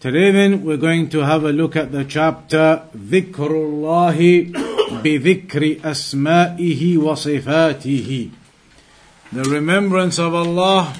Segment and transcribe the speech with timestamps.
[0.00, 4.52] Today then we're going to have a look at the chapter ذكر الله
[5.02, 8.30] بذكر أسمائه وصفاته
[9.32, 10.94] The remembrance of Allah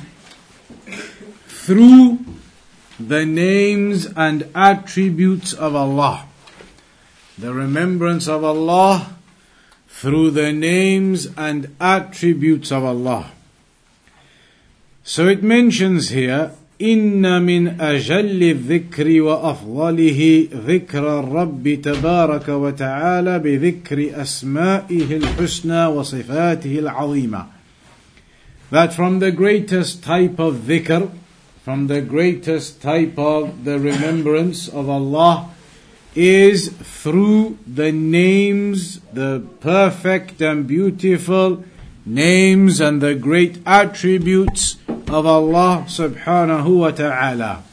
[1.47, 2.19] through
[2.99, 6.27] the names and attributes of Allah.
[7.39, 9.15] The remembrance of Allah
[9.89, 13.31] through the names and attributes of Allah.
[15.05, 16.53] So it mentions here
[16.83, 27.47] إن من أجل الذكر وأفضله ذكر الرب تبارك وتعالى بذكر أسمائه الحسنى وصفاته العظيمة.
[28.71, 31.11] That from the greatest type of dhikr,
[31.65, 35.51] from the greatest type of the remembrance of Allah,
[36.15, 41.65] is through the names, the perfect and beautiful
[42.05, 44.77] names and the great attributes
[45.14, 47.64] of Allah subhanahu wa ta'ala.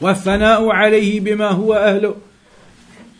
[0.00, 2.14] والثناء عليه بما هو أهله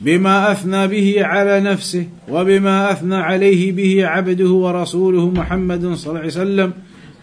[0.00, 6.28] بما أثنى به على نفسه وبما أثنى عليه به عبده ورسوله محمد صلى الله عليه
[6.28, 6.72] وسلم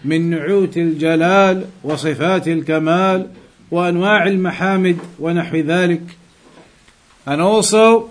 [0.04, 3.26] من نعوت الجلال وصفات الكمال
[3.70, 6.02] وأنواع المحامد ونحو ذلك
[7.26, 8.10] and also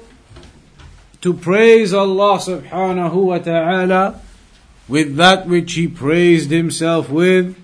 [1.22, 4.16] to praise Allah subhanahu wa ta'ala
[4.88, 7.58] with that which he praised himself with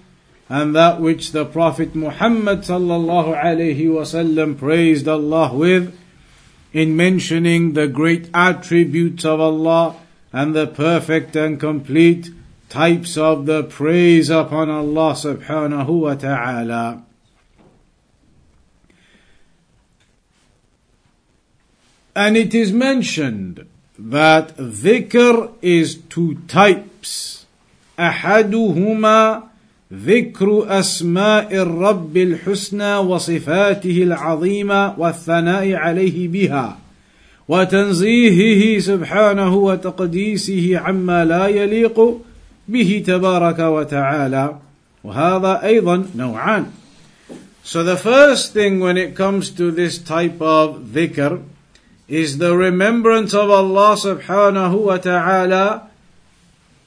[0.47, 5.95] and that which the Prophet Muhammad sallallahu alayhi wasallam praised Allah with
[6.73, 9.95] in mentioning the great attributes of Allah
[10.31, 12.29] and the perfect and complete
[12.69, 17.03] types of the praise upon Allah subhanahu wa ta'ala.
[22.15, 23.65] And it is mentioned
[23.97, 26.88] that dhikr is two types.
[27.99, 29.43] أحدهما
[29.93, 36.77] ذكر أسماء الرب الحسنى وصفاته العظيمة والثناء عليه بها
[37.47, 42.21] وتنزيهه سبحانه وتقديسه عما لا يليق
[42.67, 44.55] به تبارك وتعالى.
[45.03, 46.65] وهذا أيضا نوعان.
[47.63, 51.41] So the first thing when it comes to this type of dhikr
[52.07, 55.88] is the remembrance of Allah subhanahu wa ta'ala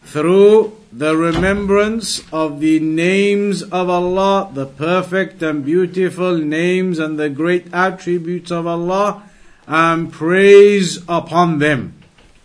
[0.04, 7.30] through the remembrance of the names of Allah, the perfect and beautiful names and the
[7.30, 9.22] great attributes of Allah,
[9.66, 11.94] and praise upon them.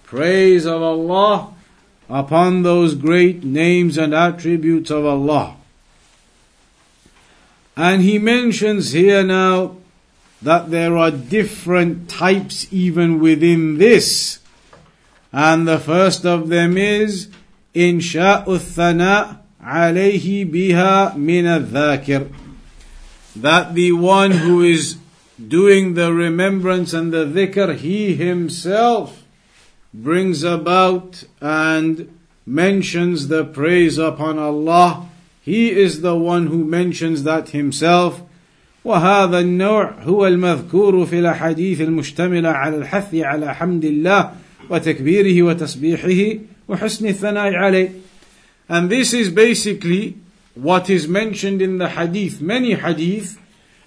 [0.03, 1.53] Praise of Allah
[2.09, 5.57] upon those great names and attributes of Allah.
[7.75, 9.75] And he mentions here now
[10.41, 14.39] that there are different types even within this.
[15.33, 17.29] And the first of them is
[17.76, 22.26] إنشاء الثناء عليه بها من الذاكر
[23.36, 24.96] that the one who is
[25.48, 29.24] doing the remembrance and the dhikr, he himself
[29.94, 32.12] brings about and
[32.46, 35.08] mentions the praise upon Allah.
[35.42, 38.22] He is the one who mentions that himself.
[38.84, 44.30] وهذا النوع هو المذكور في الأحاديث المشتملة على الحث على حمد الله
[44.70, 47.92] وتكبيره وتسبيحه وحسن الثناء عليه.
[48.68, 50.16] And this is basically
[50.54, 53.38] what is mentioned in the hadith, many hadith,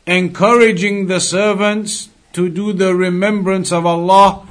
[0.06, 4.46] encouraging the servants to do the remembrance of Allah,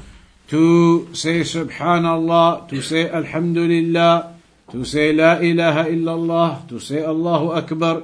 [0.49, 4.35] to say Subhanallah, to say Alhamdulillah,
[4.71, 8.03] to say La ilaha illallah, to say Allahu Akbar.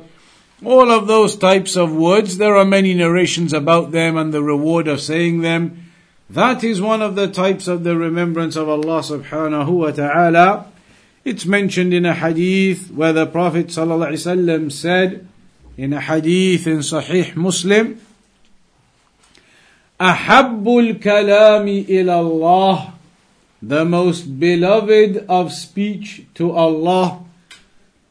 [0.64, 4.88] All of those types of words, there are many narrations about them and the reward
[4.88, 5.83] of saying them.
[6.28, 10.67] That is one of the types of the remembrance of Allah subhanahu wa ta'ala.
[11.25, 15.26] It's mentioned in a hadith where the Prophet sallallahu alaihi wasallam said
[15.76, 18.00] in a hadith in Sahih Muslim,
[20.00, 22.93] أحب الكلام إلى الله
[23.61, 27.20] the most beloved of speech to Allah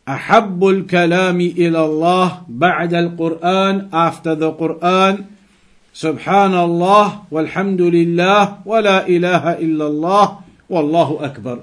[0.08, 5.26] أحب الكلام إلى الله بعد القرآن after the Quran
[5.95, 11.61] Subhanallah, walhamdulillah, wa la ilaha illallah, wallahu akbar.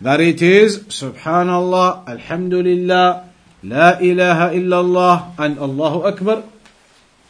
[0.00, 3.24] That it is Subhanallah, Alhamdulillah,
[3.64, 6.44] La ilaha illallah, and Allahu Akbar.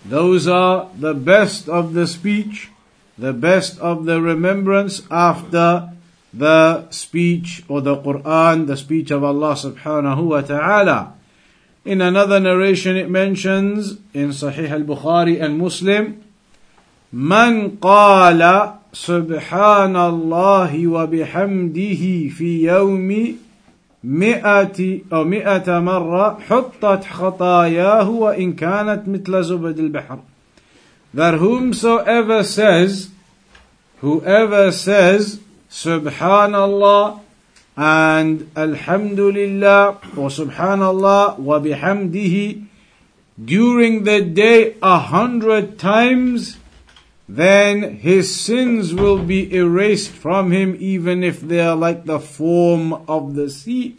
[0.05, 2.69] Those are the best of the speech,
[3.17, 5.93] the best of the remembrance after
[6.35, 11.15] the speech or the Quran, the speech of Allah subhanahu wa ta'ala.
[11.85, 16.24] In another narration it mentions in Sahih al-Bukhari and Muslim,
[17.13, 23.38] من قال سبحان الله وبحمده في يوم
[24.03, 30.19] مئة أو مئة مرة حطت خطاياه وإن كانت مثل زبد البحر
[31.13, 33.09] that whomsoever says
[34.01, 35.39] whoever says
[35.69, 37.19] subhanallah
[37.78, 42.66] and alhamdulillah or subhanallah wa bihamdihi
[43.42, 46.58] during the day a hundred times
[47.28, 52.94] then his sins will be erased from him even if they are like the form
[53.06, 53.96] of the sea.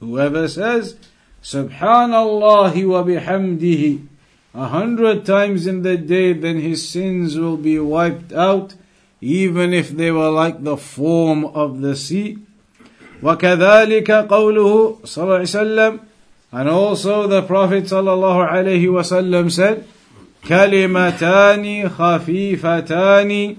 [0.00, 0.96] Whoever says,
[1.40, 4.06] Subhanallah wa bihamdihi,
[4.54, 8.74] a hundred times in the day, then his sins will be wiped out,
[9.21, 12.37] even if they were like the form of the sea.
[13.23, 15.99] وكذلك قوله صلى الله عليه وسلم
[16.51, 19.83] and also the Prophet صلى الله عليه وسلم said
[20.47, 23.55] كلمتان خفيفتان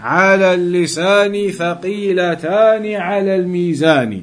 [0.00, 4.22] على اللسان ثقيلتان على الميزان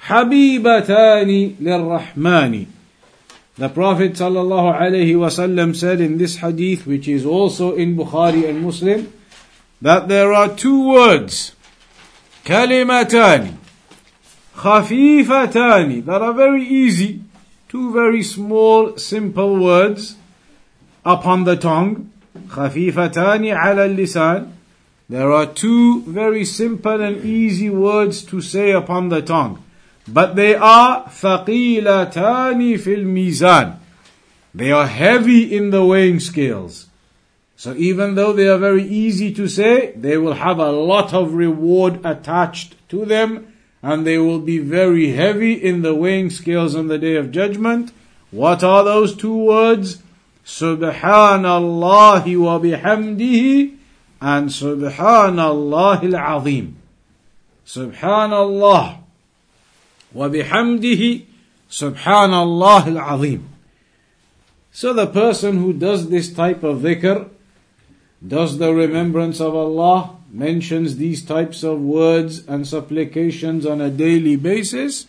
[0.00, 2.66] حبيبتان للرحمن
[3.58, 8.62] The Prophet sallallahu alaihi wasallam said in this hadith, which is also in Bukhari and
[8.62, 9.12] Muslim,
[9.85, 11.51] that there are two words,
[12.43, 13.53] kalimatani,
[14.55, 17.21] khafifatani, that are very easy,
[17.69, 20.15] two very small, simple words
[21.05, 22.11] upon the tongue,
[22.47, 24.51] khafifatani ala lisan.
[25.07, 29.63] There are two very simple and easy words to say upon the tongue,
[30.07, 33.77] but they are thaqilatani fil mizan.
[34.51, 36.87] They are heavy in the weighing scales.
[37.57, 41.33] So even though they are very easy to say, they will have a lot of
[41.33, 46.87] reward attached to them, and they will be very heavy in the weighing scales on
[46.87, 47.91] the day of judgment.
[48.31, 50.01] What are those two words?
[50.45, 53.77] Subhanallah wa bihamdihi
[54.21, 56.75] and Subhanallah al-Azim.
[57.65, 58.97] Subhanallah
[60.13, 61.25] wa bihamdihi
[61.69, 63.49] Subhanallah al-Azim.
[64.71, 67.29] So the person who does this type of dhikr,
[68.27, 74.35] does the remembrance of Allah, mentions these types of words and supplications on a daily
[74.35, 75.07] basis,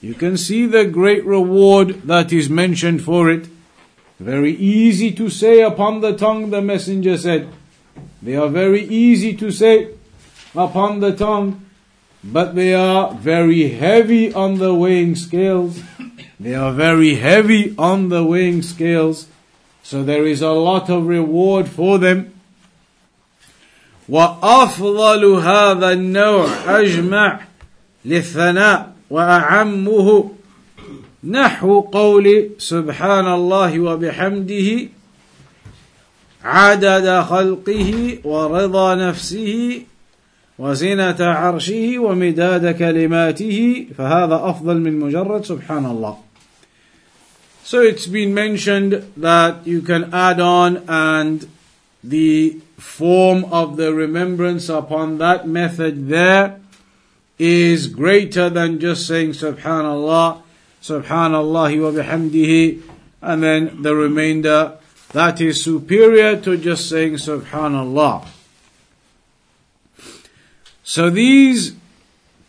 [0.00, 3.48] you can see the great reward that is mentioned for it
[4.20, 7.48] very easy to say upon the tongue, the messenger said.
[8.22, 9.90] They are very easy to say
[10.54, 11.66] upon the tongue,
[12.22, 15.82] but they are very heavy on the weighing scales.
[16.38, 19.26] They are very heavy on the weighing scales.
[19.82, 22.32] So there is a lot of reward for them.
[24.08, 27.40] وأفضل هذا النوع أجمع
[28.04, 30.30] للثناء وأعمه
[31.24, 34.88] نحو قول سبحان الله وبحمده
[36.44, 39.82] عدد خلقه ورضا نفسه
[40.58, 46.16] وزنة عرشه ومداد كلماته فهذا أفضل من مجرد سبحان الله.
[47.64, 51.48] So it's been mentioned that you can add on and
[52.04, 56.60] the form of the remembrance upon that method there
[57.38, 60.42] is greater than just saying Subhanallah
[60.84, 62.82] Subhanallah wa bihamdihi,
[63.22, 64.76] and then the remainder
[65.12, 68.28] that is superior to just saying Subhanallah.
[70.82, 71.72] So these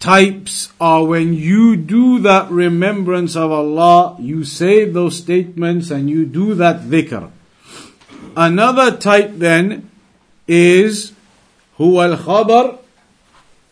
[0.02, 6.26] types are when you do that remembrance of Allah, you say those statements and you
[6.26, 7.32] do that dhikr.
[8.36, 9.90] Another type then
[10.48, 11.14] is
[11.82, 12.76] هو الخبر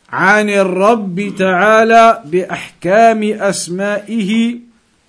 [0.09, 4.55] عن الرب تعالى بأحكام أسمائه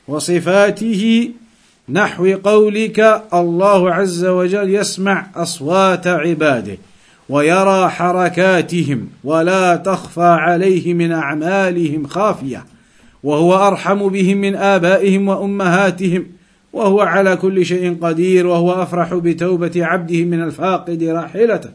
[0.08, 1.30] وصفاته
[1.88, 6.78] نحو قولك الله عز وجل يسمع أصوات عباده
[7.28, 12.64] ويرى حركاتهم ولا تخفى عليه من أعمالهم خافية
[13.22, 16.26] وهو أرحم بهم من آبائهم وأمهاتهم
[16.74, 21.70] وهو على كل شيء قدير وهو أفرح بتوبة عبده من الفاقد راحلته.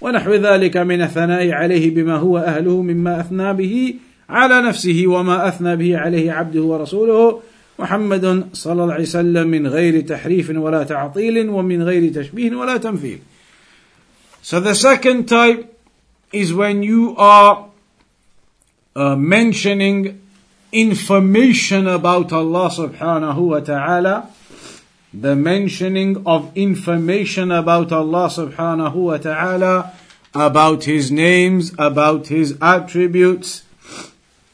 [0.00, 3.94] ونحو ذلك من الثناء عليه بما هو أهله مما أثنى به
[4.28, 7.40] على نفسه وما أثنى به عليه عبده ورسوله
[7.78, 13.18] محمد صلى الله عليه وسلم من غير تحريف ولا تعطيل ومن غير تشبيه ولا تمثيل.
[14.42, 15.74] So the second type
[16.32, 17.66] is when you are
[18.96, 20.20] uh, mentioning
[20.72, 24.37] information about Allah subhanahu wa ta'ala
[25.12, 29.92] the mentioning of information about Allah subhanahu wa ta'ala,
[30.34, 33.62] about His names, about His attributes.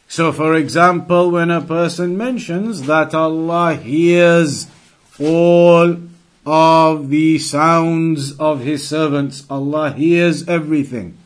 [0.06, 4.68] So for example, when a person mentions that Allah hears
[5.18, 5.96] all
[6.46, 11.18] of the sounds of His servants, Allah hears everything.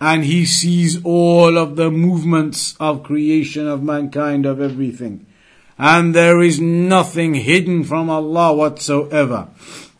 [0.00, 5.25] And He sees all of the movements of creation of mankind, of everything
[5.78, 9.48] and there is nothing hidden from Allah whatsoever.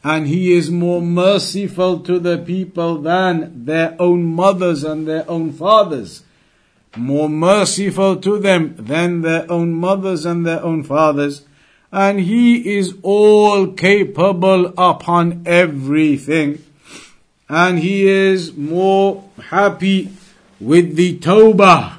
[0.03, 5.53] And He is more merciful to the people than their own mothers and their own
[5.53, 6.23] fathers.
[6.97, 11.45] More merciful to them than their own mothers and their own fathers.
[11.93, 16.65] And He is all capable upon everything.
[17.49, 20.11] And He is more happy
[20.59, 21.97] with the tawbah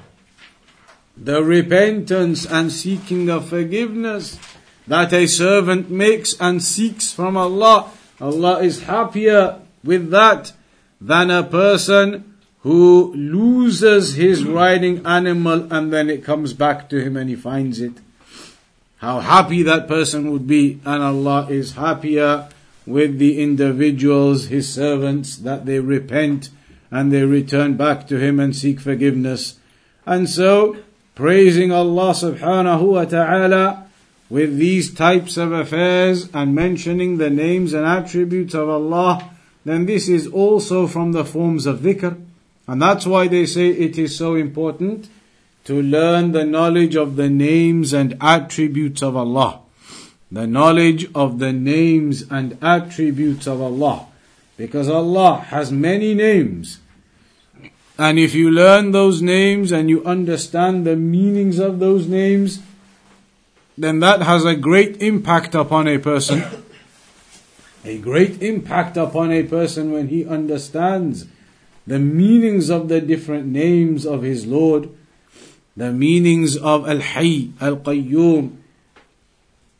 [1.22, 4.40] the repentance and seeking of forgiveness
[4.88, 10.54] that a servant makes and seeks from Allah, Allah is happier with that
[11.02, 17.18] than a person who loses his riding animal and then it comes back to him
[17.18, 17.94] and he finds it.
[18.98, 22.50] How happy that person would be, and Allah is happier
[22.88, 26.50] with the individuals, His servants, that they repent
[26.90, 29.60] and they return back to Him and seek forgiveness.
[30.06, 30.78] And so,
[31.18, 33.88] praising Allah subhanahu wa ta'ala
[34.30, 39.28] with these types of affairs and mentioning the names and attributes of Allah,
[39.66, 42.22] then this is also from the forms of dhikr.
[42.68, 45.10] And that's why they say it is so important
[45.64, 49.62] to learn the knowledge of the names and attributes of Allah.
[50.32, 54.06] The knowledge of the names and attributes of Allah.
[54.56, 56.78] Because Allah has many names.
[57.98, 62.60] And if you learn those names and you understand the meanings of those names,
[63.78, 66.44] then that has a great impact upon a person.
[67.86, 71.26] a great impact upon a person when he understands
[71.88, 74.90] the meanings of the different names of his Lord,
[75.76, 78.58] the meanings of Al Hayy, Al Qayyum,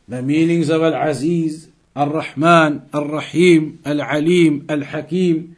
[0.08, 5.56] the meanings of Al Aziz, Al Rahman, Al Rahim, Al Alim, Al Hakim.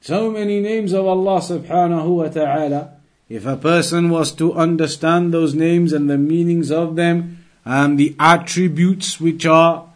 [0.00, 2.92] So many names of Allah subhanahu wa ta'ala.
[3.28, 8.14] If a person was to understand those names and the meanings of them and the
[8.20, 9.88] attributes which are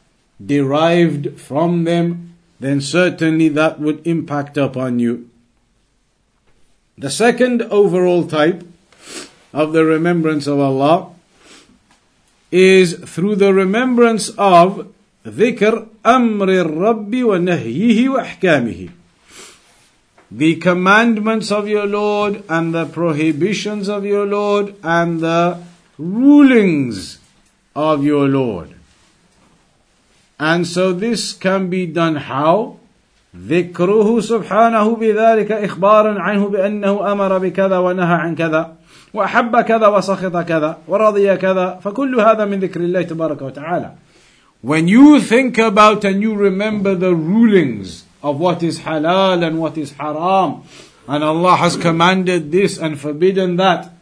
[0.45, 5.31] derived from them, then certainly that would impact upon you.
[6.99, 8.67] The second overall type
[9.53, 11.15] of the remembrance of Allah
[12.51, 14.89] is through the remembrance of
[15.27, 18.89] ذكر أمر الرب ونهيه وأحكامه
[20.31, 25.61] the commandments of your Lord and the prohibitions of your Lord and the
[25.99, 27.19] rulings
[27.75, 28.75] of your Lord.
[30.39, 32.81] And so this can be done how?
[33.37, 38.75] ذكره سبحانه بذلك إخبارا عنه بأنه أمر بكذا ونهى عن كذا
[39.15, 43.91] وأحب كذا وسخط كذا ورضي كذا فكل هذا من ذكر الله تبارك وتعالى
[44.63, 49.78] When you think about and you remember the rulings of what is halal and what
[49.78, 50.64] is haram.
[51.08, 53.94] And Allah has commanded this and forbidden that.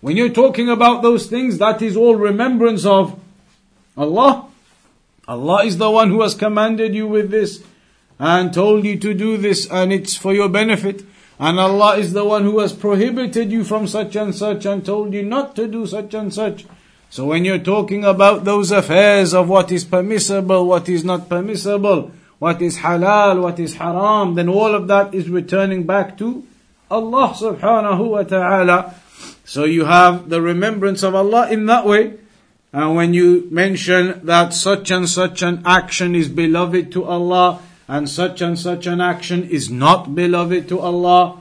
[0.00, 3.18] When you're talking about those things, that is all remembrance of
[3.96, 4.46] Allah.
[5.26, 7.64] Allah is the one who has commanded you with this
[8.20, 11.02] and told you to do this and it's for your benefit.
[11.40, 15.12] And Allah is the one who has prohibited you from such and such and told
[15.12, 16.66] you not to do such and such.
[17.10, 22.12] So when you're talking about those affairs of what is permissible, what is not permissible,
[22.42, 26.44] what is halal, what is haram, then all of that is returning back to
[26.90, 28.96] Allah subhanahu wa ta'ala.
[29.44, 32.14] So you have the remembrance of Allah in that way.
[32.72, 38.10] And when you mention that such and such an action is beloved to Allah, and
[38.10, 41.38] such and such an action is not beloved to Allah,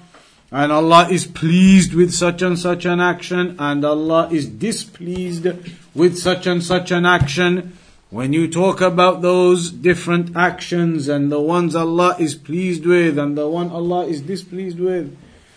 [0.51, 5.47] and Allah is pleased with such and such an action, and Allah is displeased
[5.95, 7.75] with such and such an action,
[8.10, 13.36] when you talk about those different actions and the ones Allah is pleased with and
[13.36, 15.16] the one Allah is displeased with,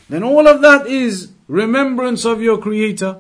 [0.10, 3.18] then all of that is remembrance of your Creator.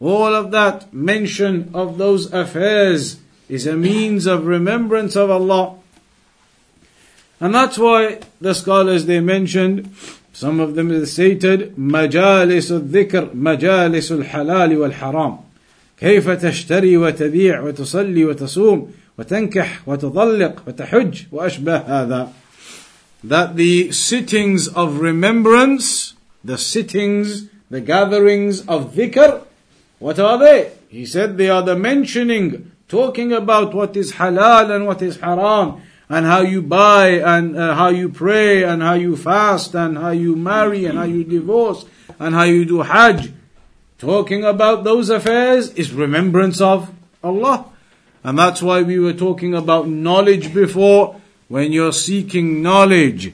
[0.00, 5.76] All of that mention of those affairs is a means of remembrance of Allah.
[7.38, 9.94] And that's why the scholars they mentioned,
[10.32, 15.45] some of them stated, مجالس الذكر مجالس الحلال والحرام.
[16.00, 22.28] كيف تشتري وتبيع وتصلي وتصوم وتنكح وتطلق وتحج وأشبه هذا
[23.24, 29.42] that the sittings of remembrance the sittings the gatherings of dhikr
[29.98, 34.86] what are they he said they are the mentioning talking about what is halal and
[34.86, 39.16] what is haram, and how you buy and uh, how you pray and how you
[39.16, 41.86] fast and how you marry and how you divorce
[42.18, 43.32] and how you do hajj.
[43.97, 47.65] Talking about those affairs is remembrance of Allah.
[48.23, 51.19] And that's why we were talking about knowledge before.
[51.47, 53.33] When you're seeking knowledge,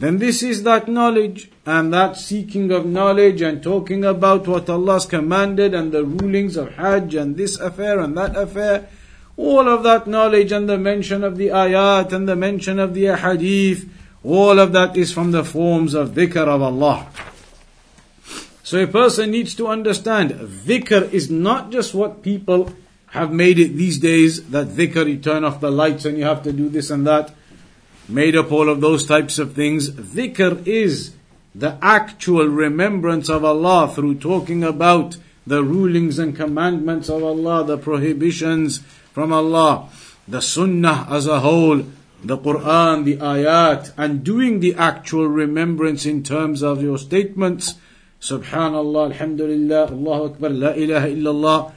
[0.00, 5.06] then this is that knowledge and that seeking of knowledge and talking about what Allah's
[5.06, 8.88] commanded and the rulings of Hajj and this affair and that affair.
[9.36, 13.16] All of that knowledge and the mention of the ayat and the mention of the
[13.16, 13.88] hadith,
[14.24, 17.06] all of that is from the forms of dhikr of Allah.
[18.62, 22.72] So a person needs to understand dhikr is not just what people
[23.08, 26.42] have made it these days that dhikr, you turn off the lights and you have
[26.44, 27.34] to do this and that.
[28.08, 29.90] Made up all of those types of things.
[29.90, 31.14] Dhikr is
[31.54, 35.16] the actual remembrance of Allah through talking about
[35.46, 38.78] the rulings and commandments of Allah, the prohibitions
[39.12, 39.88] from Allah,
[40.26, 41.84] the Sunnah as a whole,
[42.24, 47.74] the Quran, the ayat, and doing the actual remembrance in terms of your statements.
[48.22, 51.72] Subhanallah, Alhamdulillah, Allahu Akbar, La ilaha illallah.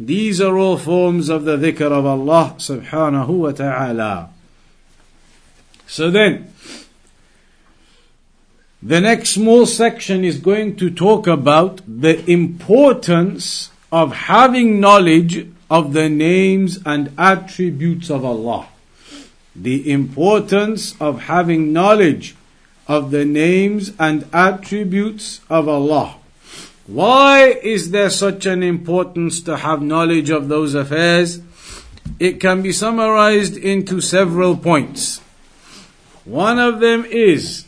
[0.00, 4.30] These are all forms of the dhikr of Allah subhanahu wa ta'ala.
[5.86, 6.54] So then,
[8.82, 15.92] the next small section is going to talk about the importance of having knowledge of
[15.92, 18.68] the names and attributes of Allah.
[19.54, 22.36] The importance of having knowledge
[22.89, 26.15] of the names and attributes of Allah.
[26.87, 31.41] Why is there such an importance to have knowledge of those affairs?
[32.19, 35.19] It can be summarized into several points.
[36.25, 37.65] One of them is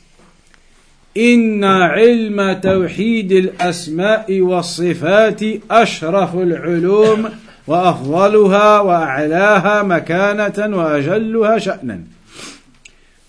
[1.18, 7.30] إن علم توحيد الأسماء والصفات أشرف العلوم
[7.68, 12.11] وأفضلها وأعلاها مكانة وأجلها شأنا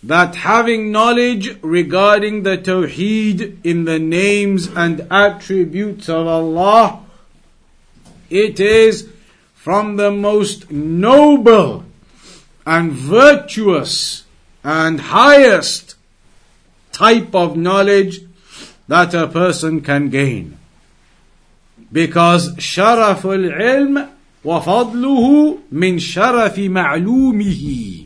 [0.03, 6.99] that having knowledge regarding the Tawheed in the names and attributes of Allah,
[8.29, 9.09] it is
[9.55, 11.85] from the most noble
[12.65, 14.23] and virtuous
[14.63, 15.95] and highest
[16.91, 18.21] type of knowledge
[18.87, 20.57] that a person can gain.
[21.91, 24.09] Because sharaful ilm
[24.43, 28.02] wa fadluhu min sharafi ma'lumihi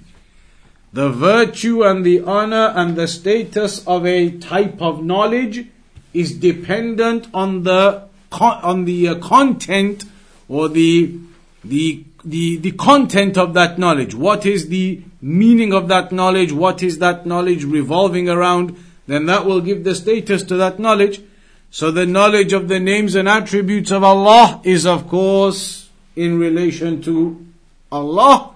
[0.93, 5.67] the virtue and the honor and the status of a type of knowledge
[6.13, 10.06] is dependent on the on the uh, content
[10.47, 11.17] or the
[11.63, 14.15] the the the content of that knowledge.
[14.15, 16.52] What is the meaning of that knowledge?
[16.52, 18.76] What is that knowledge revolving around?
[19.08, 21.21] Then that will give the status to that knowledge.
[21.69, 27.02] So the knowledge of the names and attributes of Allah is of course in relation
[27.04, 27.45] to
[27.91, 28.56] Allah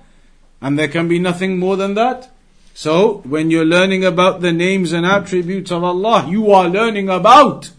[0.62, 2.30] and there can be nothing more than that.
[2.74, 7.72] So, when you're learning about the names and attributes of Allah, you are learning about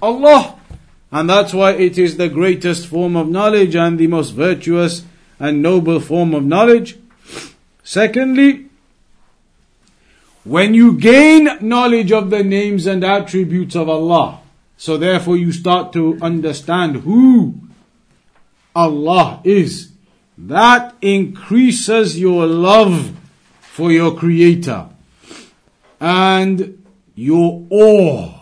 [0.00, 0.58] Allah.
[1.10, 5.04] And that's why it is the greatest form of knowledge and the most virtuous
[5.38, 6.96] and noble form of knowledge.
[7.84, 8.66] Secondly,
[10.44, 14.40] when you gain knowledge of the names and attributes of Allah,
[14.76, 17.54] so therefore you start to understand who
[18.74, 19.91] Allah is
[20.38, 23.16] that increases your love
[23.60, 24.88] for your Creator
[26.00, 28.34] and your awe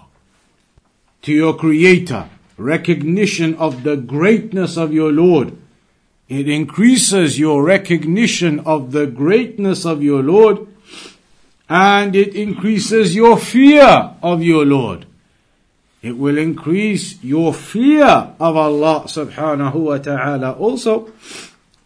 [1.22, 5.57] to your Creator, recognition of the greatness of your Lord.
[6.29, 10.68] It increases your recognition of the greatness of your Lord
[11.68, 15.07] and it increases your fear of your Lord.
[16.03, 21.12] It will increase your fear of Allah subhanahu wa ta'ala also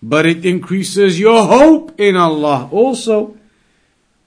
[0.05, 3.39] but it increases your hope in Allah also.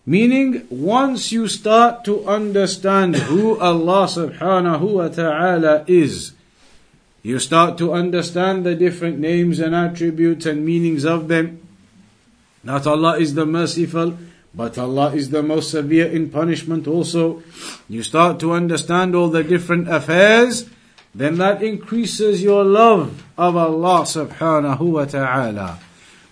[0.08, 6.34] Meaning, once you start to understand who Allah subhanahu wa ta'ala is,
[7.22, 11.62] you start to understand the different names and attributes and meanings of them.
[12.64, 14.18] Not Allah is the merciful,
[14.56, 17.44] but Allah is the most severe in punishment also.
[17.88, 20.68] You start to understand all the different affairs
[21.14, 25.80] then that increases your love of Allah subhanahu wa ta'ala.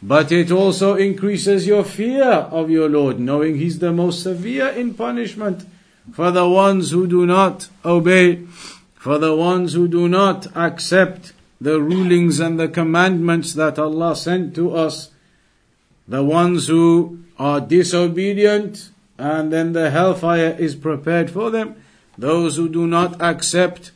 [0.03, 4.93] But it also increases your fear of your Lord, knowing He's the most severe in
[4.93, 5.65] punishment
[6.13, 8.45] for the ones who do not obey,
[8.93, 14.53] for the ones who do not accept the rulings and the commandments that Allah sent
[14.55, 15.09] to us,
[16.07, 21.75] the ones who are disobedient, and then the hellfire is prepared for them,
[22.17, 23.91] those who do not accept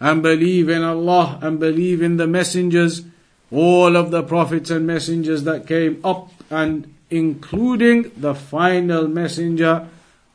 [0.00, 3.02] and believe in Allah and believe in the messengers,
[3.50, 9.88] all of the prophets and messengers that came up and including the final messenger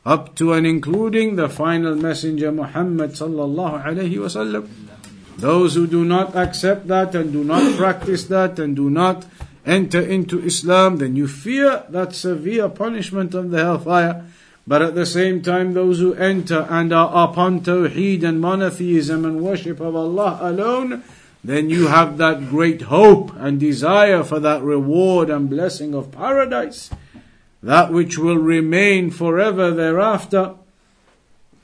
[0.04, 4.68] up to and including the final messenger Muhammad sallallahu alayhi wasallam.
[5.38, 9.26] Those who do not accept that and do not practice that and do not
[9.64, 14.24] enter into Islam, then you fear that severe punishment of the hellfire.
[14.66, 19.40] But at the same time, those who enter and are upon Tawheed and monotheism and
[19.40, 21.02] worship of Allah alone,
[21.42, 26.90] then you have that great hope and desire for that reward and blessing of paradise,
[27.62, 30.54] that which will remain forever thereafter.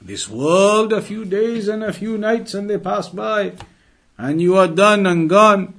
[0.03, 3.53] This world, a few days and a few nights, and they pass by,
[4.17, 5.75] and you are done and gone.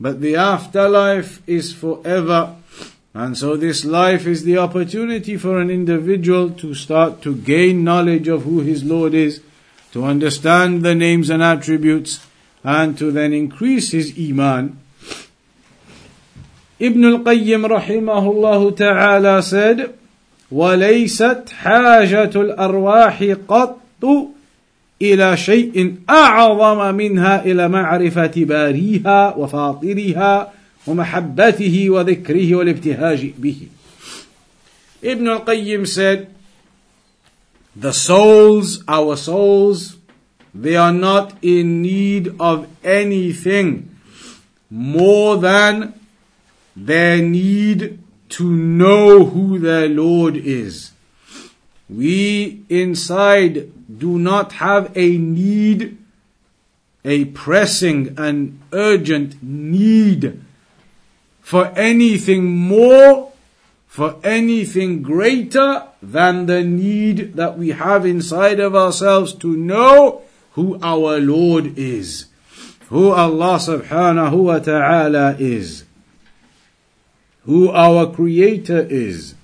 [0.00, 2.56] But the afterlife is forever.
[3.13, 8.27] And so this life is the opportunity for an individual to start to gain knowledge
[8.27, 9.41] of who his Lord is,
[9.93, 12.25] to understand the names and attributes,
[12.63, 14.79] and to then increase his iman.
[16.79, 19.95] Ibn al-Qayyim rahimahullah ta'ala said,
[20.51, 23.79] وليست حاجة الأرواح قط
[25.01, 30.51] إلى شيء أعظم منها إلى معرفة باريها وفاطرها
[30.87, 33.67] ومحبته وذكره والابتهاج به.
[35.01, 36.33] Ibn al-Qayyim said,
[37.75, 39.95] the souls, our souls,
[40.53, 43.95] they are not in need of anything
[44.69, 45.93] more than
[46.75, 50.91] their need to know who their Lord is.
[51.89, 55.97] We inside do not have a need,
[57.05, 60.41] a pressing and urgent need
[61.43, 63.31] for anything more,
[63.87, 70.21] for anything greater than the need that we have inside of ourselves to know
[70.53, 72.25] who our Lord is,
[72.89, 75.85] who Allah subhanahu wa ta'ala is,
[77.45, 79.35] who our Creator is.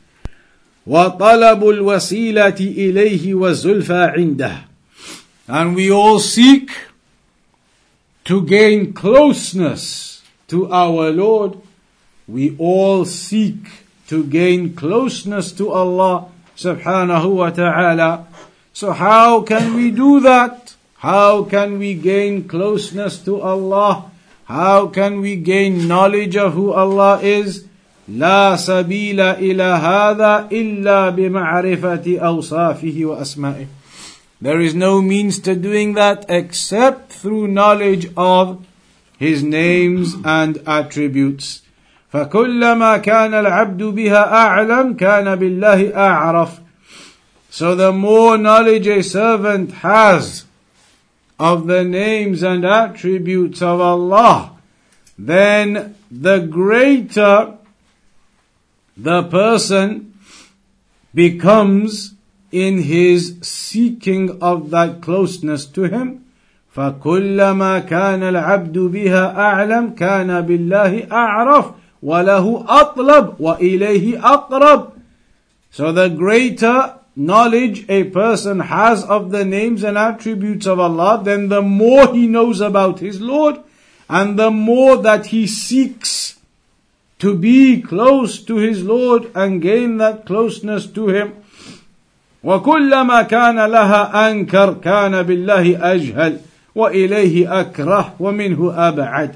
[0.87, 4.65] وطلب الوسيلة إليه والزلفى عنده
[5.47, 6.71] and we all seek
[8.23, 11.57] to gain closeness to our Lord
[12.29, 18.27] we all seek to gain closeness to Allah subhanahu wa ta'ala
[18.73, 24.09] so how can we do that how can we gain closeness to Allah
[24.45, 27.65] how can we gain knowledge of who Allah is
[28.09, 33.65] لا سبيل إلى هذا إلا بمعرفة أوصافه وأسمائه.
[34.41, 38.63] There is no means to doing that except through knowledge of
[39.17, 41.61] His names and attributes.
[42.13, 46.49] فكلما كان العبد بها أعلم كان بالله أعرف.
[47.49, 50.45] So the more knowledge a servant has
[51.39, 54.51] of the names and attributes of Allah,
[55.17, 57.53] then the greater
[58.97, 60.13] the person
[61.13, 62.13] becomes
[62.51, 66.21] in his seeking of that closeness to him
[66.75, 71.65] فكلما كان العبد بها أعلم كان بالله أعرف
[72.03, 74.91] وله أطلب وإليه أقرب
[75.71, 81.49] So the greater knowledge a person has of the names and attributes of Allah, then
[81.49, 83.57] the more he knows about his Lord,
[84.09, 86.35] and the more that he seeks
[87.19, 91.33] to be close to his Lord and gain that closeness to him.
[92.43, 96.37] وكلما كان لها أنكر كان بالله أجهل
[96.75, 99.35] وإليه أكره ومنه أبعد.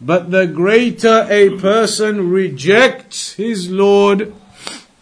[0.00, 4.32] but the greater a person rejects his Lord,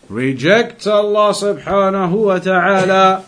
[0.08, 3.24] rejects Allah subhanahu wa ta'ala,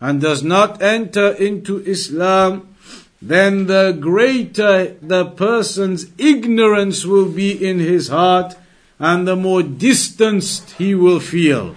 [0.00, 2.74] and does not enter into Islam,
[3.20, 8.56] then the greater the person's ignorance will be in his heart,
[8.98, 11.76] and the more distanced he will feel.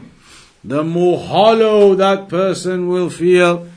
[0.64, 3.68] The more hollow that person will feel,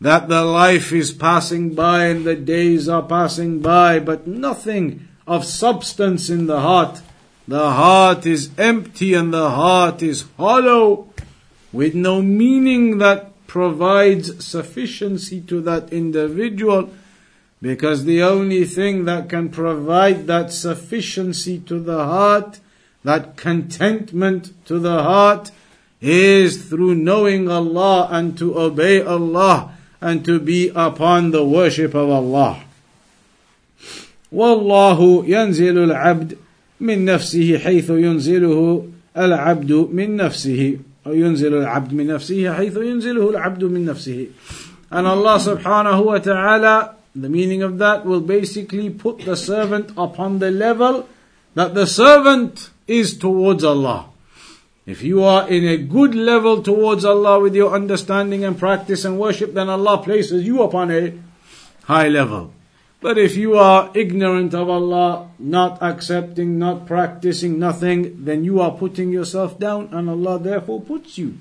[0.00, 5.44] that the life is passing by and the days are passing by, but nothing of
[5.44, 7.02] substance in the heart.
[7.48, 11.12] The heart is empty and the heart is hollow,
[11.72, 16.90] with no meaning that provides sufficiency to that individual
[17.60, 22.60] because the only thing that can provide that sufficiency to the heart,
[23.02, 25.50] that contentment to the heart,
[26.00, 32.09] is through knowing Allah and to obey Allah and to be upon the worship of
[32.09, 32.63] Allah.
[34.33, 36.37] والله ينزل العبد
[36.79, 43.63] من نفسه حيث ينزله العبد من نفسه أو ينزل العبد من نفسه حيث ينزله العبد
[43.63, 44.27] من نفسه
[44.89, 50.39] and Allah subhanahu wa ta'ala The meaning of that will basically put the servant upon
[50.39, 51.07] the level
[51.53, 54.06] that the servant is towards Allah.
[54.88, 59.18] if you are in a good level towards Allah with your understanding and practice and
[59.18, 61.12] worship, then Allah places you upon a
[61.84, 62.54] high level.
[63.02, 68.70] But if you are ignorant of Allah, not accepting, not practicing nothing, then you are
[68.70, 71.36] putting yourself down and Allah therefore puts you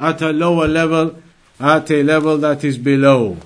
[0.00, 1.22] at a lower level,
[1.60, 3.36] at a level that is below.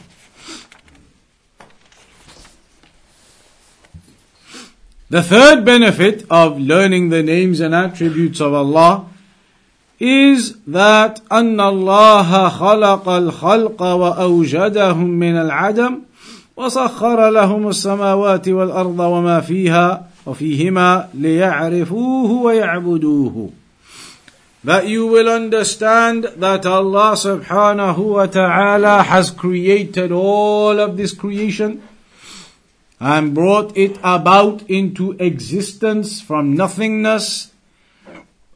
[5.11, 9.11] The third benefit of learning the names and attributes of Allah
[10.03, 16.01] is that أن الله خلق الخلق وأوجدهم من العدم
[16.57, 23.51] وسخر لهم السماوات والأرض وما فيها وفيهما ليعرفوه ويعبدوه
[24.65, 31.83] that you will understand that Allah subhanahu wa ta'ala has created all of this creation
[33.01, 37.52] and brought it about into existence from nothingness.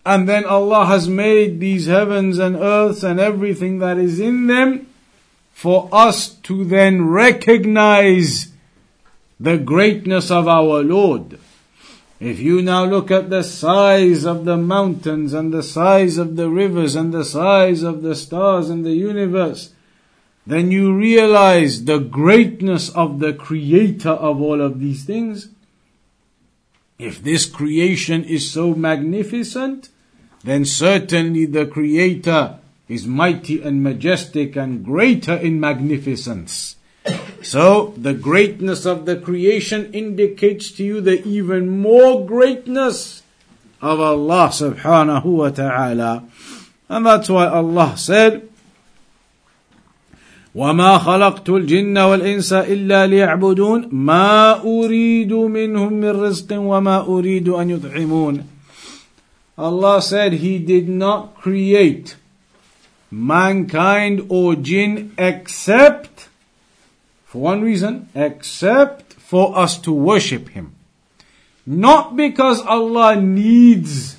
[0.07, 4.87] And then Allah has made these heavens and earths and everything that is in them
[5.53, 8.53] for us to then recognize
[9.41, 11.41] the greatness of our Lord.
[12.21, 16.49] If you now look at the size of the mountains and the size of the
[16.49, 19.73] rivers and the size of the stars in the universe,
[20.47, 25.49] then you realize the greatness of the creator of all of these things.
[26.97, 29.89] If this creation is so magnificent,
[30.46, 36.76] then certainly the creator is mighty and majestic and greater in magnificence.
[37.42, 43.24] So the greatness of the creation indicates to you the even more greatness
[43.82, 46.24] of Allah subhanahu wa ta'ala.
[46.90, 48.48] And that's why Allah said,
[50.56, 58.44] وما خلقت الجن والإنس إلا ليعبدون ما أريد منهم من رزق وما أريد أن يطعمون
[59.59, 62.17] Allah said He did not create
[63.11, 66.29] mankind or jinn except
[67.25, 70.75] for one reason, except for us to worship Him.
[71.67, 74.17] Not because Allah needs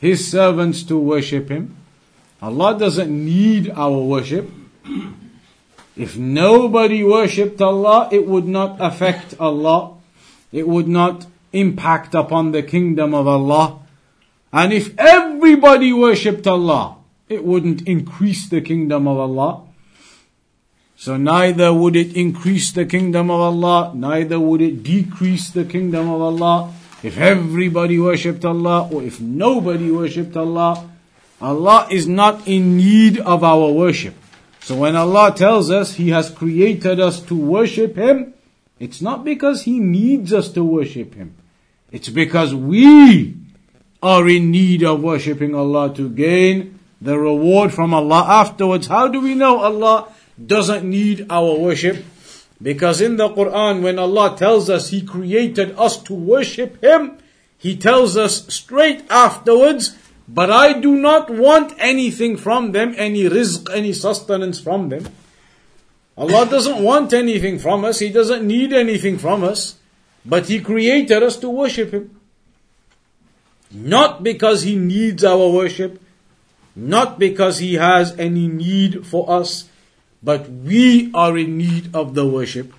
[0.00, 1.76] His servants to worship Him.
[2.40, 4.50] Allah doesn't need our worship.
[5.96, 9.94] If nobody worshipped Allah, it would not affect Allah.
[10.52, 13.80] It would not impact upon the kingdom of Allah.
[14.52, 16.96] And if everybody worshipped Allah,
[17.28, 19.64] it wouldn't increase the kingdom of Allah.
[20.96, 26.10] So neither would it increase the kingdom of Allah, neither would it decrease the kingdom
[26.10, 26.74] of Allah.
[27.04, 30.90] If everybody worshipped Allah or if nobody worshipped Allah,
[31.40, 34.14] Allah is not in need of our worship.
[34.60, 38.34] So when Allah tells us He has created us to worship Him,
[38.80, 41.34] it's not because He needs us to worship Him.
[41.92, 43.37] It's because we
[44.02, 48.86] are in need of worshipping Allah to gain the reward from Allah afterwards.
[48.86, 50.12] How do we know Allah
[50.44, 52.04] doesn't need our worship?
[52.60, 57.18] Because in the Quran, when Allah tells us He created us to worship Him,
[57.56, 59.96] He tells us straight afterwards,
[60.28, 65.06] but I do not want anything from them, any rizq, any sustenance from them.
[66.16, 69.76] Allah doesn't want anything from us, He doesn't need anything from us,
[70.26, 72.17] but He created us to worship Him.
[73.71, 76.01] Not because He needs our worship,
[76.75, 79.69] not because He has any need for us,
[80.21, 82.71] but we are in need of the worship.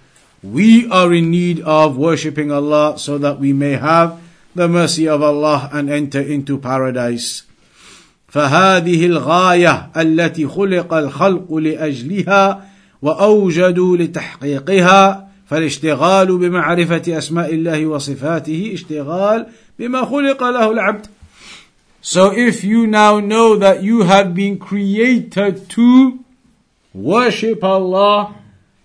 [0.42, 4.20] We are in need of worshipping Allah so that we may have
[4.54, 7.42] the mercy of Allah and enter into paradise.
[8.34, 12.68] فهذه الغاية التي خلق الخلق لأجلها
[13.02, 19.46] وأوجدوا لتحقيقها فالاشتغال بمعرفة أسماء الله وصفاته اشتغال
[19.78, 21.06] بما خلق له العبد
[22.06, 26.22] so if you now know that you have been created to
[26.92, 28.34] worship Allah,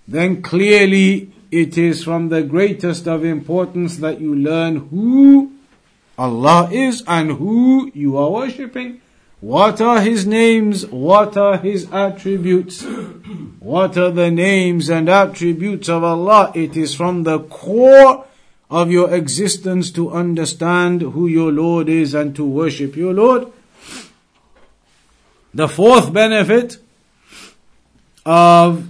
[0.08, 5.52] then clearly it is from the greatest of importance that you learn who
[6.18, 9.02] Allah is and who you are worshipping.
[9.42, 10.86] What are His names?
[10.86, 12.86] What are His attributes?
[13.60, 16.54] what are the names and attributes of Allah?
[16.56, 18.26] It is from the core
[18.75, 23.47] of your existence to understand who your Lord is and to worship your Lord.
[25.55, 26.79] The fourth benefit
[28.27, 28.89] of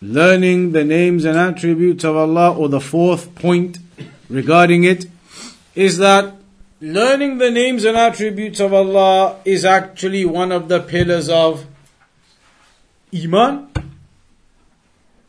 [0.00, 3.78] learning the names and attributes of Allah, or the fourth point
[4.28, 5.06] regarding it,
[5.76, 6.34] is that
[6.80, 11.64] learning the names and attributes of Allah is actually one of the pillars of
[13.14, 13.68] Iman.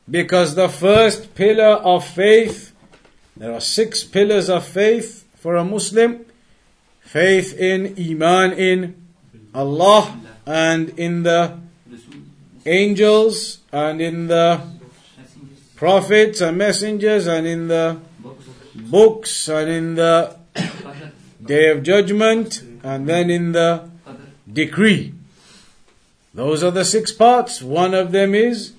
[0.10, 2.73] Because the first pillar of faith,
[3.36, 6.26] there are six pillars of faith for a Muslim.
[7.02, 8.96] Faith in Iman in
[9.54, 11.58] Allah and in the
[12.66, 14.62] angels and in the
[15.76, 18.00] prophets and messengers and in the
[18.76, 20.38] books and in the
[21.44, 23.90] day of judgment and then in the
[24.52, 25.14] decree.
[26.34, 27.62] Those are the six parts.
[27.62, 28.74] One of them is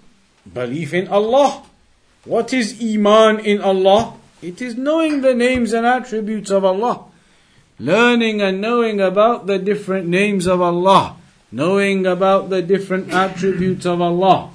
[0.51, 1.62] belief in Allah.
[2.25, 4.14] What is Iman in Allah?
[4.43, 7.06] It is knowing the names and attributes of Allah.
[7.80, 11.17] Learning and knowing about the different names of Allah.
[11.52, 14.52] Knowing about the different attributes of Allah.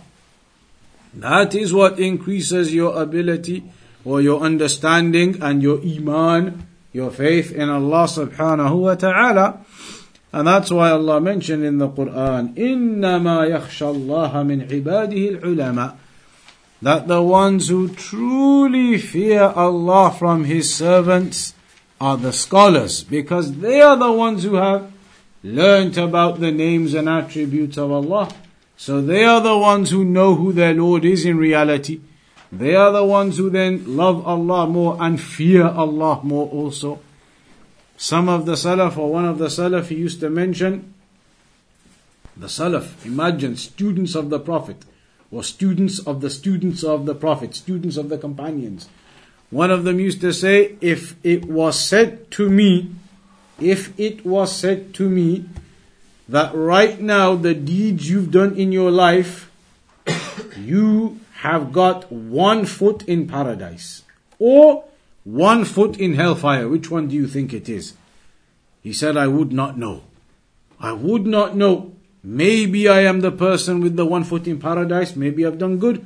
[1.14, 3.64] That is what increases your ability
[4.04, 9.64] or your understanding and your Iman, your faith in Allah subhanahu wa ta'ala.
[10.32, 15.94] And that's why Allah mentioned in the Quran, إِنَّمَا يَخْشَى اللَّهَ مِنْ عِبَادِهِ الْعُلَمَاء
[16.81, 21.53] that the ones who truly fear Allah from His servants
[21.99, 24.91] are the scholars, because they are the ones who have
[25.43, 28.29] learnt about the names and attributes of Allah.
[28.77, 31.99] So they are the ones who know who their Lord is in reality.
[32.51, 36.99] They are the ones who then love Allah more and fear Allah more also.
[37.97, 40.93] Some of the Salaf or one of the Salaf he used to mention
[42.37, 44.77] the Salaf, imagine students of the Prophet
[45.31, 48.89] or students of the students of the Prophet, students of the companions.
[49.49, 52.91] One of them used to say, if it was said to me,
[53.59, 55.45] if it was said to me
[56.27, 59.51] that right now the deeds you've done in your life,
[60.57, 64.03] you have got one foot in paradise
[64.37, 64.85] or
[65.23, 66.67] one foot in hellfire.
[66.67, 67.93] Which one do you think it is?
[68.81, 70.03] He said, I would not know.
[70.79, 71.93] I would not know.
[72.23, 75.15] Maybe I am the person with the one foot in paradise.
[75.15, 76.05] Maybe I've done good.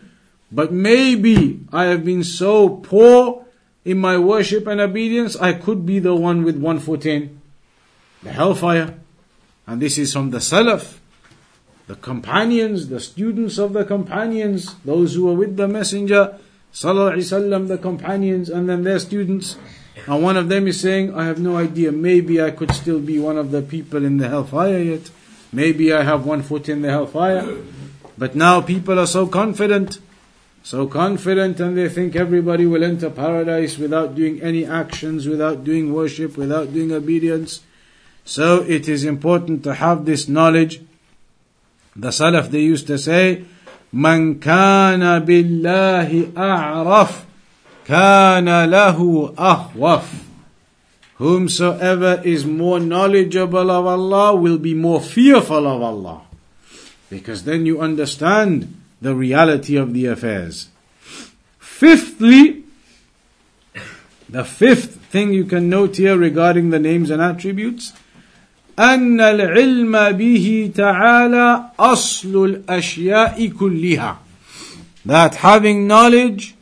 [0.52, 3.44] But maybe I have been so poor
[3.86, 7.42] in my worship and obedience, I could be the one with one foot in
[8.22, 8.98] the hellfire.
[9.68, 11.00] And this is from the Salaf,
[11.88, 16.40] the companions, the students of the companions, those who were with the Messenger,
[16.74, 19.58] Wasallam, the companions, and then their students.
[20.08, 23.20] And one of them is saying, I have no idea, maybe I could still be
[23.20, 25.10] one of the people in the hellfire yet.
[25.53, 27.57] Maybe I have one foot in the hellfire.
[28.17, 30.01] But now people are so confident,
[30.63, 35.95] so confident, and they think everybody will enter paradise without doing any actions, without doing
[35.95, 37.61] worship, without doing obedience.
[38.25, 40.83] So it is important to have this knowledge.
[41.97, 43.45] The Salaf they used to say,
[43.95, 47.25] من كان بالله أعرف
[47.87, 50.03] كان له أخوف
[51.23, 56.23] Whomsoever is more knowledgeable of Allah will be more fearful of Allah.
[57.11, 60.69] Because then you understand the reality of the affairs.
[61.59, 62.65] Fifthly,
[64.29, 67.93] the fifth thing you can note here regarding the names and attributes
[68.79, 74.17] أن العلم به تعالى أصل الأشياء كلها
[75.05, 76.55] that having knowledge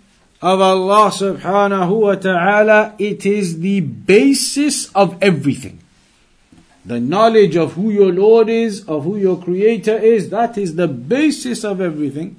[0.42, 5.80] of Allah subhanahu wa ta'ala it is the basis of everything
[6.84, 10.88] the knowledge of who your Lord is of who your creator is that is the
[10.88, 12.36] basis of everything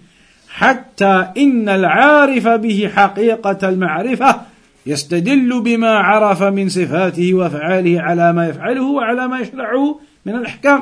[0.58, 4.42] حتى إن العارف به حقيقة المعرفة
[4.86, 10.82] يستدل بما عرف من صفاته وافعاله على ما يفعله وعلى ما يشرعه من الأحكام.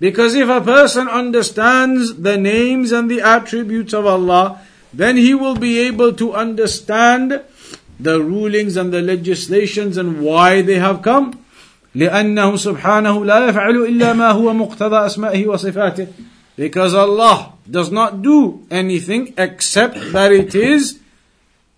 [0.00, 4.60] Because if a person understands the names and the attributes of Allah,
[4.92, 7.42] then he will be able to understand
[8.00, 11.38] the rulings and the legislations and why they have come.
[11.94, 16.06] لأنه سبحانه لا يفعل إلا ما هو مقتضى أسمائه وصفاته.
[16.56, 20.98] Because Allah does not do anything except that it is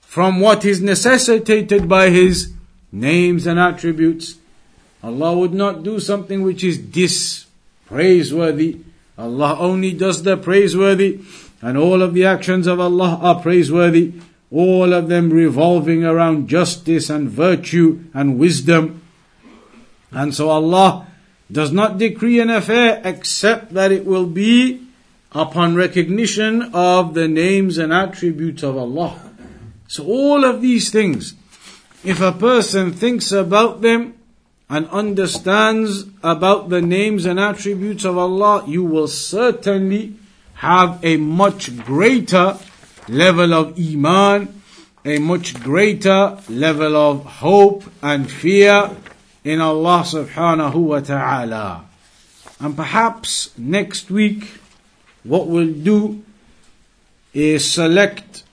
[0.01, 2.53] from what is necessitated by His
[2.93, 4.37] names and attributes.
[5.03, 8.83] Allah would not do something which is dispraiseworthy.
[9.17, 11.21] Allah only does the praiseworthy,
[11.62, 14.14] and all of the actions of Allah are praiseworthy,
[14.52, 19.02] all of them revolving around justice and virtue and wisdom.
[20.12, 21.08] And so Allah
[21.52, 24.82] does not decree an affair except that it will be
[25.32, 29.20] upon recognition of the names and attributes of Allah.
[29.88, 31.36] So all of these things,
[32.04, 34.14] if a person thinks about them
[34.70, 40.16] and understands about the names and attributes of Allah, you will certainly
[40.56, 42.58] have a much greater
[43.08, 44.62] level of iman,
[45.04, 48.90] a much greater level of hope and fear
[49.44, 51.86] in Allah subhanahu wa ta'ala.
[52.60, 54.60] And perhaps next week,
[55.24, 56.24] what we'll do
[57.34, 58.44] is select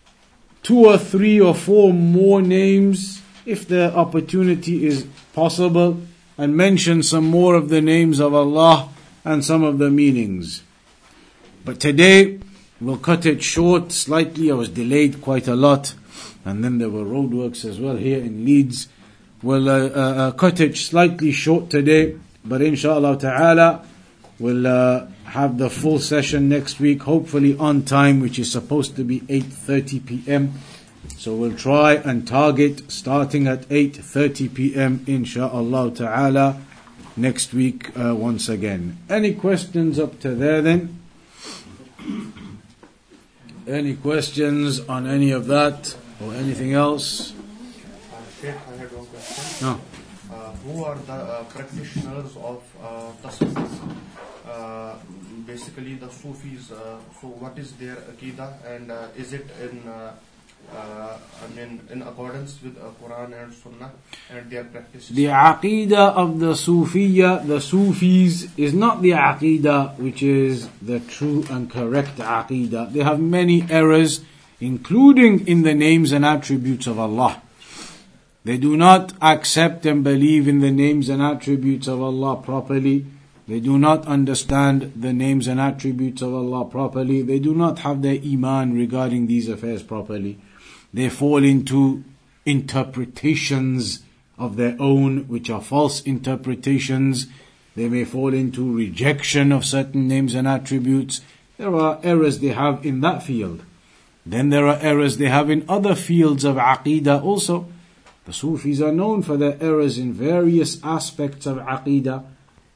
[0.62, 6.00] two or three or four more names if the opportunity is possible
[6.36, 8.88] and mention some more of the names of Allah
[9.24, 10.62] and some of the meanings.
[11.64, 12.40] But today
[12.80, 14.50] we'll cut it short slightly.
[14.50, 15.94] I was delayed quite a lot
[16.44, 18.88] and then there were roadworks as well here in Leeds.
[19.42, 23.84] We'll uh, uh, uh cut it slightly short today, but inshallah ta'ala
[24.38, 29.04] we'll uh, have the full session next week, hopefully on time, which is supposed to
[29.04, 30.54] be 8.30 p.m.
[31.16, 34.98] So we'll try and target starting at 8.30 p.m.
[35.00, 36.60] insha'Allah ta'ala
[37.16, 38.98] next week uh, once again.
[39.08, 41.01] Any questions up to there then?
[43.66, 47.32] Any questions on any of that or anything else?
[49.62, 49.78] No.
[50.32, 53.96] Uh, who are the uh, practitioners of uh, Tasawwuf?
[54.44, 54.96] Uh,
[55.46, 59.86] basically the Sufis, uh, so what is their Aqidah and uh, is it in
[60.74, 63.92] uh, I mean, in accordance with uh, Quran and Sunnah
[64.30, 65.14] and their practices.
[65.14, 71.44] The aqidah of the Sufiya, the Sufis, is not the aqidah which is the true
[71.50, 72.92] and correct aqidah.
[72.92, 74.20] They have many errors,
[74.60, 77.42] including in the names and attributes of Allah.
[78.44, 83.06] They do not accept and believe in the names and attributes of Allah properly.
[83.46, 87.22] They do not understand the names and attributes of Allah properly.
[87.22, 90.38] They do not have their iman regarding these affairs properly.
[90.93, 92.05] They fall into
[92.45, 94.03] interpretations
[94.38, 97.26] of their own, which are false interpretations.
[97.76, 101.20] They may fall into rejection of certain names and attributes.
[101.57, 103.62] There are errors they have in that field.
[104.26, 107.68] Then there are errors they have in other fields of aqidah also.
[108.24, 112.24] The Sufis are known for their errors in various aspects of aqidah.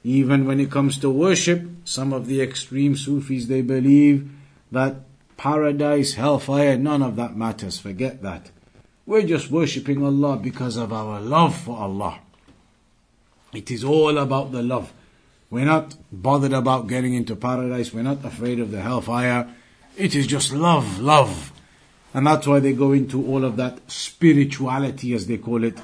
[0.02, 4.30] Even when it comes to worship, some of the extreme Sufis they believe
[4.72, 5.05] that
[5.36, 7.78] paradise, hellfire, none of that matters.
[7.78, 8.50] Forget that.
[9.06, 12.18] We're just worshipping Allah because of our love for Allah.
[13.52, 14.92] It is all about the love.
[15.48, 17.92] We're not bothered about getting into paradise.
[17.92, 19.48] We're not afraid of the hellfire.
[19.96, 21.52] It is just love, love.
[22.12, 25.78] And that's why they go into all of that spirituality, as they call it,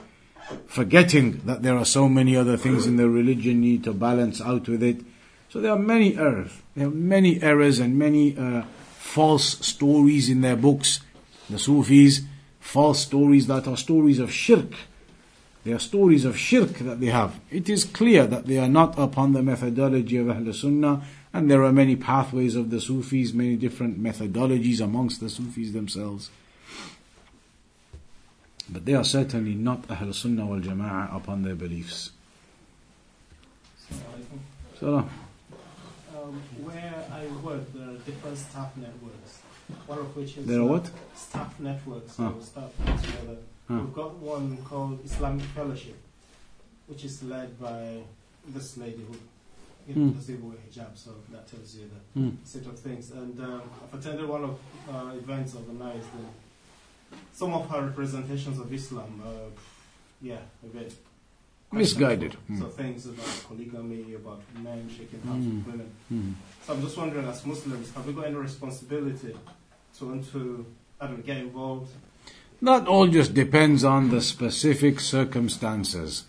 [0.66, 4.68] forgetting that there are so many other things in the religion need to balance out
[4.68, 5.00] with it.
[5.48, 6.50] So there are many errors.
[6.74, 8.62] There are many errors and many uh,
[9.03, 11.00] false stories in their books,
[11.50, 12.22] the Sufis,
[12.61, 14.72] false stories that are stories of shirk.
[15.64, 17.38] They are stories of shirk that they have.
[17.50, 21.64] It is clear that they are not upon the methodology of Ahl Sunnah, and there
[21.64, 26.30] are many pathways of the Sufis, many different methodologies amongst the Sufis themselves.
[28.70, 32.12] But they are certainly not Ahl Sunnah wal Jama'ah upon their beliefs.
[34.78, 35.11] Salam
[36.33, 39.41] um, where I work, there are different staff networks.
[39.87, 40.91] One of which is there are what?
[41.14, 42.12] Staff networks.
[42.14, 42.70] So staff
[43.03, 43.39] together.
[43.68, 45.97] We've got one called Islamic Fellowship,
[46.87, 48.03] which is led by
[48.49, 49.16] this lady who
[49.89, 50.16] you know, mm.
[50.16, 52.37] does even wear hijab, so that tells you the mm.
[52.45, 53.11] state of things.
[53.12, 54.59] And um, I've attended one of
[54.93, 59.51] uh, events organized, and some of her representations of Islam, uh,
[60.20, 60.95] yeah, a bit
[61.73, 62.33] misguided.
[62.33, 62.73] So mm.
[62.73, 65.57] things about polygamy, about men shaking hands mm.
[65.57, 65.91] with women.
[66.12, 66.35] Mm.
[66.66, 69.35] So I'm just wondering, as Muslims, have we got any responsibility
[69.99, 70.66] to, to
[71.01, 71.91] I don't know, get involved?
[72.61, 76.25] That all just depends on the specific circumstances.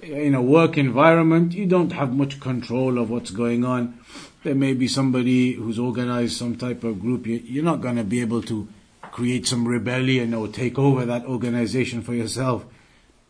[0.00, 3.98] In a work environment, you don't have much control of what's going on.
[4.44, 7.26] There may be somebody who's organized some type of group.
[7.26, 8.68] You're not going to be able to
[9.10, 12.64] create some rebellion or take over that organization for yourself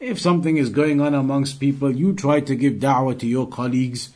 [0.01, 4.11] if something is going on amongst people, you try to give da'wah to your colleagues.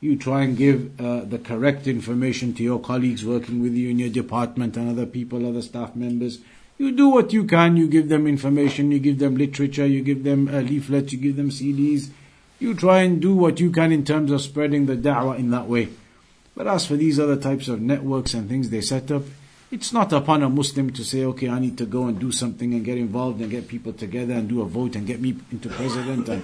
[0.00, 3.98] You try and give uh, the correct information to your colleagues working with you in
[3.98, 6.38] your department and other people, other staff members.
[6.78, 7.76] You do what you can.
[7.76, 8.92] You give them information.
[8.92, 9.86] You give them literature.
[9.86, 11.12] You give them uh, leaflets.
[11.12, 12.10] You give them CDs.
[12.60, 15.66] You try and do what you can in terms of spreading the da'wah in that
[15.66, 15.88] way.
[16.54, 19.24] But as for these other types of networks and things they set up,
[19.70, 22.72] it's not upon a Muslim to say, okay, I need to go and do something
[22.72, 25.68] and get involved and get people together and do a vote and get me into
[25.68, 26.42] president and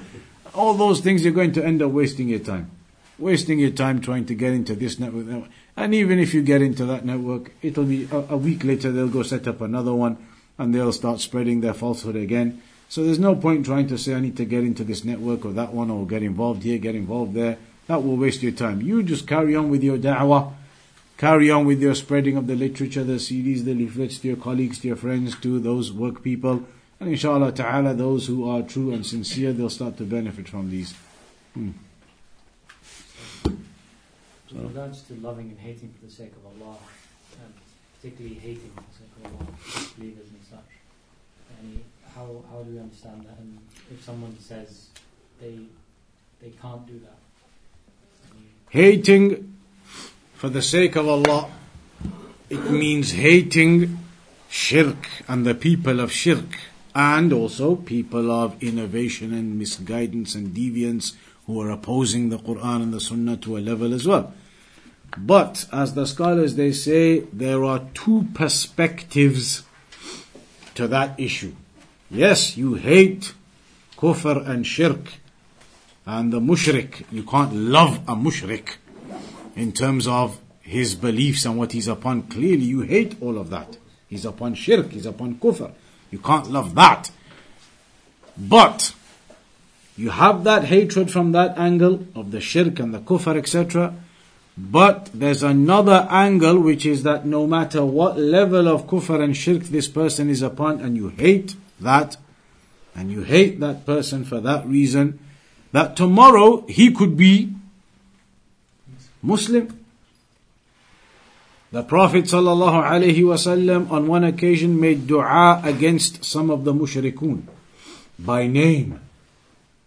[0.55, 1.25] all those things.
[1.25, 2.71] You're going to end up wasting your time,
[3.19, 5.49] wasting your time trying to get into this network.
[5.77, 9.09] And even if you get into that network, it'll be a, a week later they'll
[9.09, 10.19] go set up another one
[10.59, 12.61] and they'll start spreading their falsehood again.
[12.91, 15.53] So there's no point trying to say I need to get into this network or
[15.53, 17.57] that one or get involved here, get involved there.
[17.87, 18.83] That will waste your time.
[18.83, 20.53] You just carry on with your da'wah
[21.17, 24.81] Carry on with your spreading of the literature, the CDs, the leaflets to your colleagues,
[24.81, 26.65] to your friends, to those work people.
[26.99, 30.93] And inshallah ta'ala, those who are true and sincere, they'll start to benefit from these.
[31.55, 31.71] Hmm.
[34.51, 37.53] In regards to loving and hating for the sake of Allah, um,
[37.97, 39.57] particularly hating for the sake of Allah,
[39.99, 40.71] believers and such.
[41.61, 41.85] And
[42.15, 43.39] how how do we understand that?
[43.39, 43.59] And
[43.91, 44.89] if someone says
[45.41, 45.59] they
[46.41, 47.19] they can't do that,
[48.71, 49.54] hating
[50.45, 51.51] for the sake of Allah,
[52.51, 53.99] it means hating
[54.51, 56.59] shirk and the people of shirk,
[56.95, 61.15] and also people of innovation and misguidance and deviance
[61.47, 64.35] who are opposing the Quran and the Sunnah to a level as well.
[65.17, 69.63] But as the scholars they say, there are two perspectives
[70.75, 71.55] to that issue.
[72.11, 73.33] Yes, you hate
[73.97, 75.15] kufr and shirk
[76.05, 77.11] and the mushrik.
[77.11, 78.77] You can't love a mushrik
[79.57, 82.23] in terms of his beliefs and what he's upon.
[82.23, 83.77] Clearly, you hate all of that.
[84.09, 85.73] He's upon shirk, he's upon kufr.
[86.11, 87.11] You can't love that.
[88.37, 88.95] But
[89.97, 93.95] you have that hatred from that angle of the shirk and the kufr, etc.
[94.57, 99.65] But there's another angle which is that no matter what level of kufr and shirk
[99.65, 102.17] this person is upon, and you hate that,
[102.95, 105.19] and you hate that person for that reason,
[105.73, 107.53] that tomorrow he could be
[109.24, 109.80] Muslim.
[111.72, 117.44] The Prophet ﷺ on one occasion made dua against some of the mushrikun
[118.18, 119.00] by name.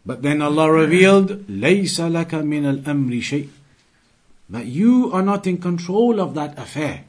[0.07, 3.49] But then Allah revealed, لَيْسَ لَكَ مِنَ الْأَمْرِ شَيْءٍ
[4.51, 7.05] that you are not in control of that affair.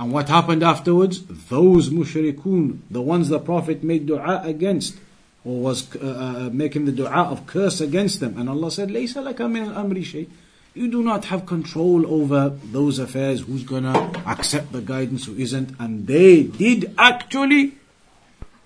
[0.00, 1.22] And what happened afterwards?
[1.48, 4.96] Those mushrikun, the ones the Prophet made dua against,
[5.44, 8.38] or was uh, uh, making the dua of curse against them.
[8.38, 10.28] And Allah said, لَيْسَ لَكَ مِنَ الْأَمْرِ شَيْءٍ
[10.73, 15.75] you do not have control over those affairs, who's gonna accept the guidance, who isn't.
[15.79, 17.73] And they did actually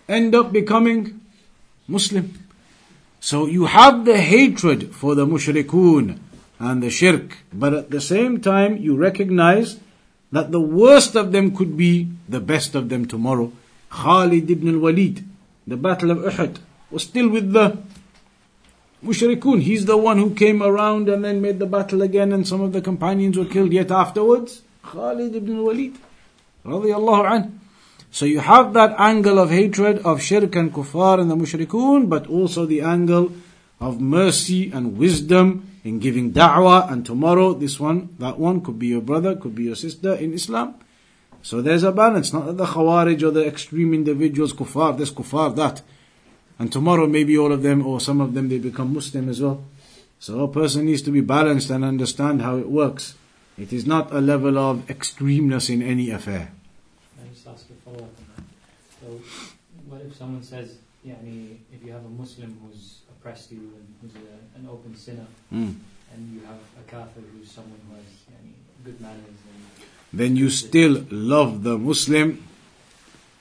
[0.08, 1.22] end up becoming
[1.88, 2.34] Muslim.
[3.20, 6.20] So you have the hatred for the mushrikun,
[6.60, 7.38] and the shirk.
[7.54, 9.80] But at the same time, you recognize
[10.32, 13.51] that the worst of them could be the best of them tomorrow.
[13.89, 15.24] Khalid ibn al-Walid,
[15.68, 16.58] the battle of Uhud,
[16.89, 17.78] was still with the
[19.04, 19.62] mushrikun.
[19.62, 22.74] He's the one who came around and then made the battle again and some of
[22.74, 24.62] the companions were killed yet afterwards.
[24.84, 25.97] Khalid ibn al-Walid,
[26.66, 27.51] radiallahu anhu.
[28.12, 32.28] So you have that angle of hatred of shirk and kuffar and the mushrikun, but
[32.28, 33.32] also the angle
[33.80, 38.88] of mercy and wisdom in giving da'wah, and tomorrow this one, that one could be
[38.88, 40.76] your brother, could be your sister in Islam.
[41.41, 45.54] So there's a balance, not that the Khawarij or the extreme individuals, kuffar, this kuffar,
[45.58, 45.82] that.
[46.60, 49.64] And tomorrow maybe all of them or some of them they become Muslim as well.
[50.20, 53.16] So a person needs to be balanced and understand how it works.
[53.58, 56.51] It is not a level of extremeness in any affair.
[57.22, 58.43] I just ask a follow up on that.
[58.99, 59.22] So,
[59.88, 63.60] what if someone says, yeah, I mean, if you have a Muslim who's oppressed you
[63.60, 65.76] and who's a, an open sinner, mm.
[66.14, 68.06] and you have a kafir who's someone who has
[68.84, 69.20] good manners.
[70.12, 72.43] then you still love the Muslim.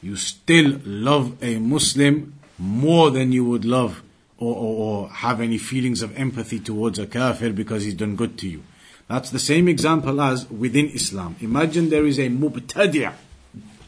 [0.03, 4.05] You still love a Muslim more than you would love
[4.39, 8.39] or, or, or have any feelings of empathy towards a kafir because he's done good
[8.39, 8.63] to you.
[9.09, 11.35] That's the same example as within Islam.
[11.41, 13.13] Imagine there is a mubtadi',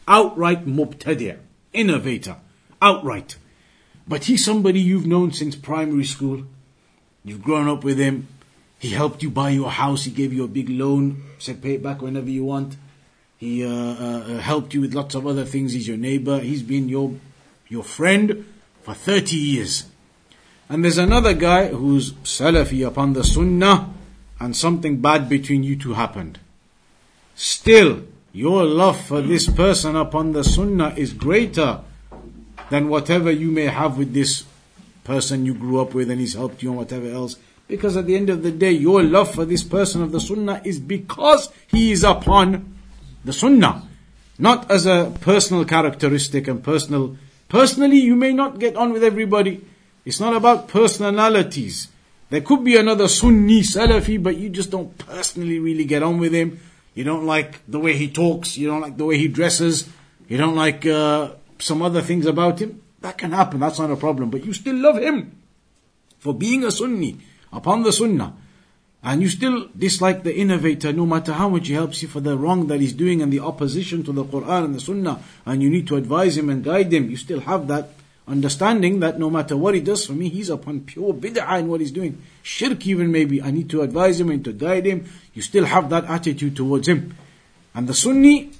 [0.08, 1.38] outright mubtadi',
[1.72, 2.36] innovator,
[2.82, 3.36] outright.
[4.08, 6.44] But he's somebody you've known since primary school.
[7.24, 8.26] You've grown up with him.
[8.80, 10.04] He helped you buy your house.
[10.04, 11.22] He gave you a big loan.
[11.38, 12.76] Said pay it back whenever you want.
[13.38, 15.72] He uh, uh, uh, helped you with lots of other things.
[15.72, 16.40] He's your neighbor.
[16.40, 17.14] He's been your
[17.68, 18.44] your friend
[18.84, 19.86] for 30 years.
[20.68, 23.92] And there's another guy who's Salafi upon the Sunnah
[24.38, 26.38] and something bad between you two happened.
[27.34, 31.80] Still, your love for this person upon the Sunnah is greater
[32.70, 34.44] than whatever you may have with this
[35.02, 37.36] person you grew up with and he's helped you and whatever else.
[37.68, 40.60] Because at the end of the day, your love for this person of the Sunnah
[40.64, 42.76] is because he is upon
[43.24, 43.88] the Sunnah.
[44.38, 47.16] Not as a personal characteristic and personal.
[47.48, 49.64] Personally, you may not get on with everybody.
[50.04, 51.88] It's not about personalities.
[52.30, 56.32] There could be another Sunni Salafi, but you just don't personally really get on with
[56.32, 56.60] him.
[56.94, 58.56] You don't like the way he talks.
[58.56, 59.88] You don't like the way he dresses.
[60.28, 63.96] You don't like uh, some other things about him, that can happen, that's not a
[63.96, 64.30] problem.
[64.30, 65.38] But you still love him
[66.18, 67.18] for being a Sunni
[67.52, 68.34] upon the Sunnah.
[69.04, 72.38] And you still dislike the innovator no matter how much he helps you for the
[72.38, 75.20] wrong that he's doing and the opposition to the Quran and the Sunnah.
[75.44, 77.10] And you need to advise him and guide him.
[77.10, 77.90] You still have that
[78.26, 81.80] understanding that no matter what he does for me, he's upon pure bid'ah in what
[81.80, 82.22] he's doing.
[82.42, 83.42] Shirk even maybe.
[83.42, 85.06] I need to advise him and to guide him.
[85.34, 87.14] You still have that attitude towards him.
[87.74, 88.52] And the Sunni,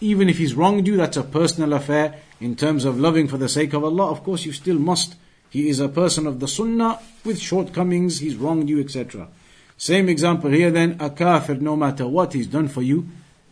[0.00, 3.48] even if he's wronged you, that's a personal affair in terms of loving for the
[3.48, 5.14] sake of Allah, of course you still must.
[5.48, 9.28] He is a person of the sunnah with shortcomings, he's wronged you, etc.
[9.82, 13.08] Same example here then, a kafir, no matter what he's done for you,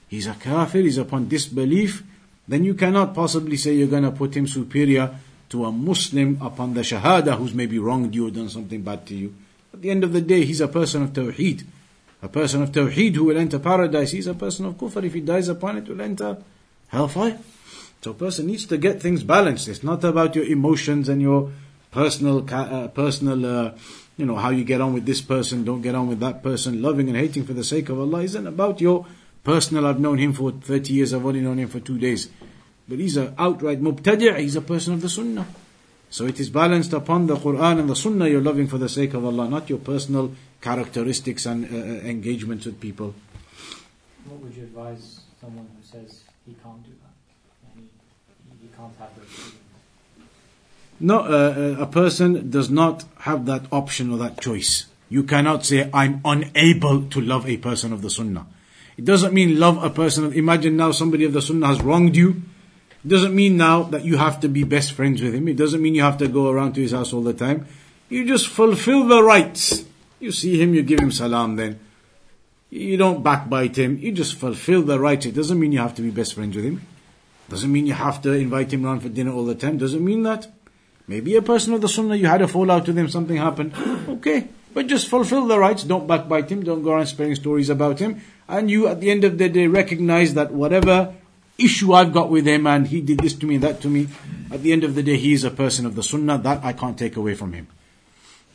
[0.07, 2.05] he's a kafir, he's upon disbelief,
[2.47, 5.19] then you cannot possibly say you're going to put him superior
[5.49, 9.17] to a Muslim upon the Shahada who's maybe wronged you or done something bad to
[9.17, 9.35] you.
[9.75, 11.65] At the end of the day, he's a person of Tawheed.
[12.23, 15.03] A person of Tawheed who will enter paradise, he's a person of Kufr.
[15.03, 16.37] If he dies upon it, will enter
[16.87, 17.41] hellfire.
[18.03, 19.67] So a person needs to get things balanced.
[19.67, 21.51] It's not about your emotions and your
[21.91, 23.73] personal, uh, personal, uh,
[24.21, 26.83] you know, how you get on with this person, don't get on with that person.
[26.83, 29.07] Loving and hating for the sake of Allah isn't about your
[29.43, 29.87] personal.
[29.87, 32.29] I've known him for 30 years, I've only known him for two days.
[32.87, 35.47] But he's an outright mubtadi', he's a person of the sunnah.
[36.11, 39.15] So it is balanced upon the Quran and the Sunnah you're loving for the sake
[39.15, 43.15] of Allah, not your personal characteristics and uh, uh engagements with people.
[44.27, 47.15] What would you advise someone who says he can't do that?
[47.77, 47.89] He,
[48.61, 49.60] he can't have those?
[51.01, 54.87] No, uh, uh, a person does not have that option or that choice.
[55.09, 58.47] You cannot say, I'm unable to love a person of the Sunnah.
[58.97, 60.33] It doesn't mean love a person.
[60.33, 62.43] Imagine now somebody of the Sunnah has wronged you
[63.05, 65.49] it doesn't mean now that you have to be best friends with him.
[65.49, 67.67] It doesn't mean you have to go around to his house all the time.
[68.11, 69.85] You just fulfill the rights.
[70.19, 71.81] You see him, you give him salam then.
[72.69, 73.99] You don't backbite him.
[73.99, 75.25] You just fulfill the rights.
[75.25, 76.83] It doesn't mean you have to be best friends with him.
[77.49, 79.79] Doesn't mean you have to invite him around for dinner all the time.
[79.79, 80.47] Doesn't mean that.
[81.11, 83.75] Maybe a person of the sunnah, you had a fallout with him, something happened.
[84.09, 84.47] Okay.
[84.73, 85.83] But just fulfill the rights.
[85.83, 86.63] Don't backbite him.
[86.63, 88.21] Don't go around spreading stories about him.
[88.47, 91.13] And you, at the end of the day, recognize that whatever
[91.59, 94.07] issue I've got with him and he did this to me, that to me.
[94.53, 96.39] At the end of the day, he is a person of the Sunnah.
[96.39, 97.67] That I can't take away from him.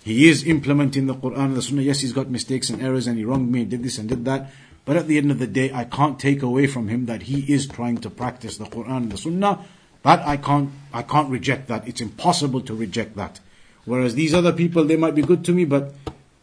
[0.06, 1.82] He is implementing the Quran and the Sunnah.
[1.82, 4.52] Yes, he's got mistakes and errors and he wronged me, did this and did that.
[4.86, 7.52] But at the end of the day, I can't take away from him that he
[7.52, 9.66] is trying to practice the Quran and the Sunnah.
[10.06, 11.88] That I can't, I can't reject that.
[11.88, 13.40] It's impossible to reject that.
[13.86, 15.96] Whereas these other people, they might be good to me, but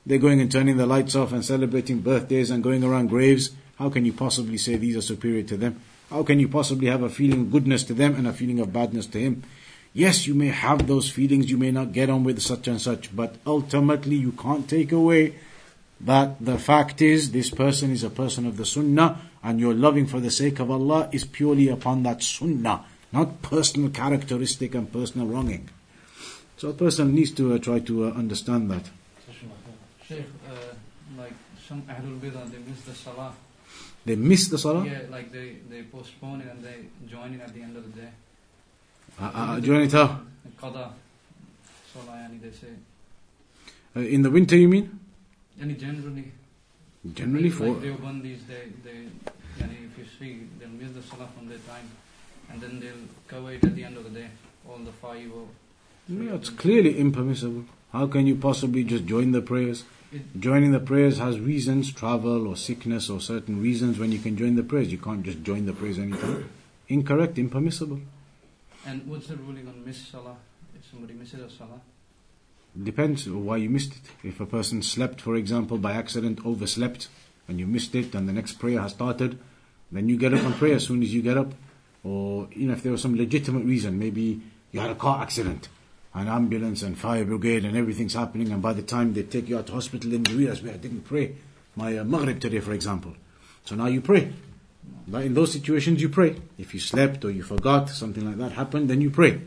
[0.05, 3.53] they're going and turning the lights off and celebrating birthdays and going around graves.
[3.79, 5.81] How can you possibly say these are superior to them?
[6.11, 8.73] How can you possibly have a feeling of goodness to them and a feeling of
[8.73, 9.45] badness to him?
[9.95, 13.15] Yes, you may have those feelings, you may not get on with such and such,
[13.15, 15.37] but ultimately you can't take away
[16.01, 20.09] that the fact is this person is a person of the sunnah and your loving
[20.09, 25.27] for the sake of Allah is purely upon that sunnah, not personal characteristic and personal
[25.27, 25.69] wronging.
[26.57, 28.91] So a person needs to uh, try to uh, understand that.
[30.07, 30.55] Sheikh, uh,
[31.19, 31.33] like
[31.67, 33.33] some Ahlul Bidah, they miss the Salah
[34.05, 34.85] they miss the salah?
[34.85, 38.01] Yeah, like they, they postpone it and they join it at the end of the
[38.01, 38.09] day.
[39.21, 40.21] Uh, uh, join it how?
[40.61, 40.91] Qada.
[41.93, 42.75] Salah, yani they say.
[43.95, 44.99] Uh, in the winter, you mean?
[45.61, 46.33] Yani generally.
[47.15, 47.67] Generally like, for?
[47.69, 49.07] Like Deobandis, they, they,
[49.61, 51.89] yani if you see, they'll miss the salah from their time
[52.51, 54.29] and then they'll cover it at the end of the day,
[54.69, 55.47] all the five or.
[56.09, 57.65] Yeah, it's clearly impermissible.
[57.93, 59.85] How can you possibly just join the prayers?
[60.39, 64.57] Joining the prayers has reasons, travel or sickness or certain reasons when you can join
[64.57, 64.93] the prayers.
[64.93, 66.51] You can't just join the prayers anytime.
[66.89, 68.01] Incorrect, impermissible.
[68.87, 70.37] And what's the ruling on miss salah?
[70.75, 71.81] If somebody misses a salah?
[72.83, 74.27] Depends why you missed it.
[74.27, 77.09] If a person slept, for example, by accident, overslept,
[77.49, 79.39] and you missed it, and the next prayer has started,
[79.91, 81.53] then you get up and pray as soon as you get up.
[82.05, 84.41] Or, you know, if there was some legitimate reason, maybe
[84.73, 85.69] you had a car accident,
[86.15, 89.59] an ambulance and fire brigade and everything's happening and by the time they take you
[89.59, 91.37] out to hospital then you realize, I didn't pray
[91.77, 93.15] my uh, Maghrib today for example.
[93.65, 94.33] So now you pray.
[95.07, 96.37] But in those situations you pray.
[96.59, 99.41] If you slept or you forgot, something like that happened, then you pray.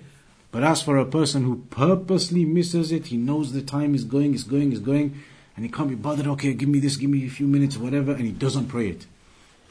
[0.51, 4.33] But as for a person who purposely misses it, he knows the time is going,
[4.33, 5.21] is going, is going,
[5.55, 8.13] and he can't be bothered, okay, give me this, give me a few minutes, whatever,
[8.13, 9.05] and he doesn't pray it.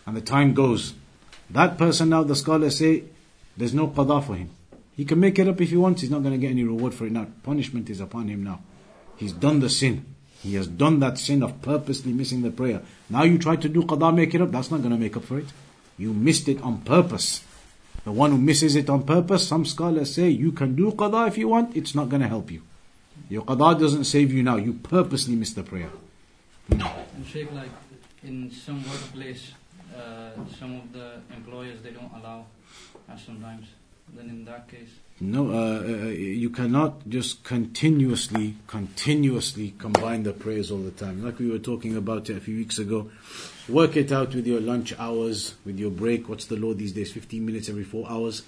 [0.06, 0.94] And the time goes.
[1.50, 3.04] That person now, the scholars say,
[3.56, 4.50] there's no qada for him.
[4.96, 6.94] He can make it up if he wants, he's not going to get any reward
[6.94, 7.26] for it now.
[7.42, 8.60] Punishment is upon him now.
[9.16, 10.04] He's done the sin.
[10.42, 12.82] He has done that sin of purposely missing the prayer.
[13.08, 15.24] Now you try to do qada, make it up, that's not going to make up
[15.24, 15.46] for it.
[15.96, 17.42] You missed it on purpose.
[18.04, 21.38] The one who misses it on purpose, some scholars say you can do qada if
[21.38, 22.62] you want, it's not going to help you.
[23.30, 25.90] Your qada doesn't save you now, you purposely missed the prayer.
[26.68, 26.90] No.
[27.26, 27.70] Sheikh, like
[28.22, 29.52] in some workplace,
[30.58, 32.46] some of the employers they don't allow,
[33.08, 33.66] and sometimes
[34.12, 34.90] then in that case?
[35.20, 41.24] No, uh, uh, you cannot just continuously, continuously combine the prayers all the time.
[41.24, 43.10] Like we were talking about a few weeks ago.
[43.68, 46.28] Work it out with your lunch hours, with your break.
[46.28, 47.12] What's the law these days?
[47.12, 48.42] 15 minutes every four hours.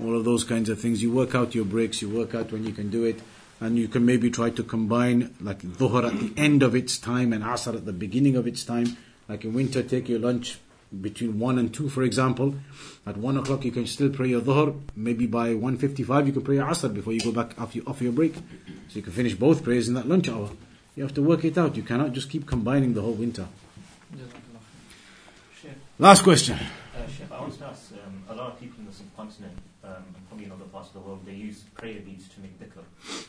[0.00, 1.02] All of those kinds of things.
[1.02, 3.20] You work out your breaks, you work out when you can do it.
[3.60, 7.32] And you can maybe try to combine like dhuhr at the end of its time
[7.32, 8.96] and asr at the beginning of its time.
[9.28, 10.58] Like in winter, take your lunch
[11.02, 12.54] between 1 and 2 for example
[13.06, 16.56] at 1 o'clock you can still pray your dhuhr maybe by 1.55 you can pray
[16.56, 19.34] your asr before you go back off your, off your break so you can finish
[19.34, 20.50] both prayers in that lunch hour
[20.96, 23.46] you have to work it out you cannot just keep combining the whole winter
[25.96, 26.56] Last question.
[26.56, 30.02] Uh, Sheikh, I wanted to ask, um, a lot of people in the subcontinent, um,
[30.16, 32.82] and probably in other parts of the world, they use prayer beads to make dhikr.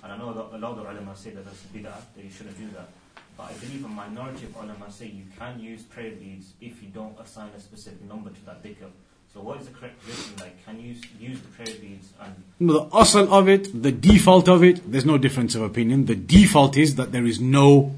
[0.03, 2.57] And I know a lot of the ulama say that that's bid'ah, that you shouldn't
[2.57, 2.89] do that.
[3.37, 6.89] But I believe a minority of ulama say you can use prayer beads if you
[6.89, 8.89] don't assign a specific number to that dhikr.
[9.33, 10.37] So what is the correct position?
[10.39, 14.63] Like, can you use, the prayer beads and The asal of it, the default of
[14.63, 16.05] it, there's no difference of opinion.
[16.05, 17.93] The default is that there is no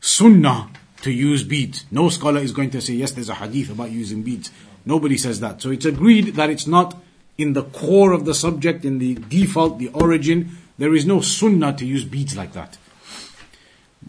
[0.00, 0.70] sunnah
[1.02, 1.86] to use beads.
[1.90, 4.52] No scholar is going to say, yes, there's a hadith about using beads.
[4.86, 5.60] Nobody says that.
[5.60, 6.96] So it's agreed that it's not
[7.36, 10.56] in the core of the subject, in the default, the origin.
[10.78, 12.78] There is no sunnah to use beads like that.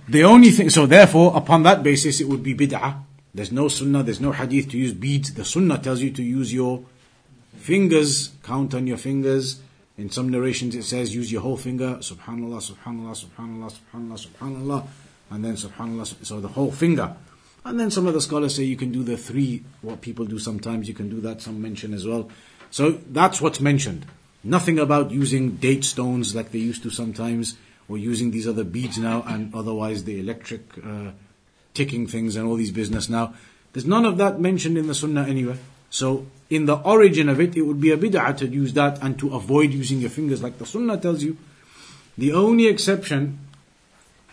[0.10, 3.04] The only thing, so therefore, upon that basis, it would be bid'ah.
[3.32, 5.36] There's no sunnah, there's no hadith to use beads.
[5.36, 6.84] The sunnah tells you to use your
[7.58, 9.62] fingers, count on your fingers.
[10.00, 14.88] In some narrations it says use your whole finger, subhanallah, subhanallah, subhanallah, subhanallah, subhanallah,
[15.30, 17.16] and then subhanallah, so the whole finger.
[17.64, 20.40] And then some of the scholars say you can do the three, what people do
[20.40, 22.32] sometimes, you can do that, some mention as well.
[22.72, 24.08] So that's what's mentioned.
[24.44, 27.58] Nothing about using date stones like they used to sometimes,
[27.90, 31.12] or using these other beads now, and otherwise the electric uh,
[31.74, 33.34] ticking things and all these business now.
[33.74, 35.58] There's none of that mentioned in the Sunnah anywhere.
[35.90, 39.18] So in the origin of it, it would be a bid'ah to use that and
[39.20, 41.38] to avoid using your fingers like the Sunnah tells you.
[42.18, 43.40] The only exception,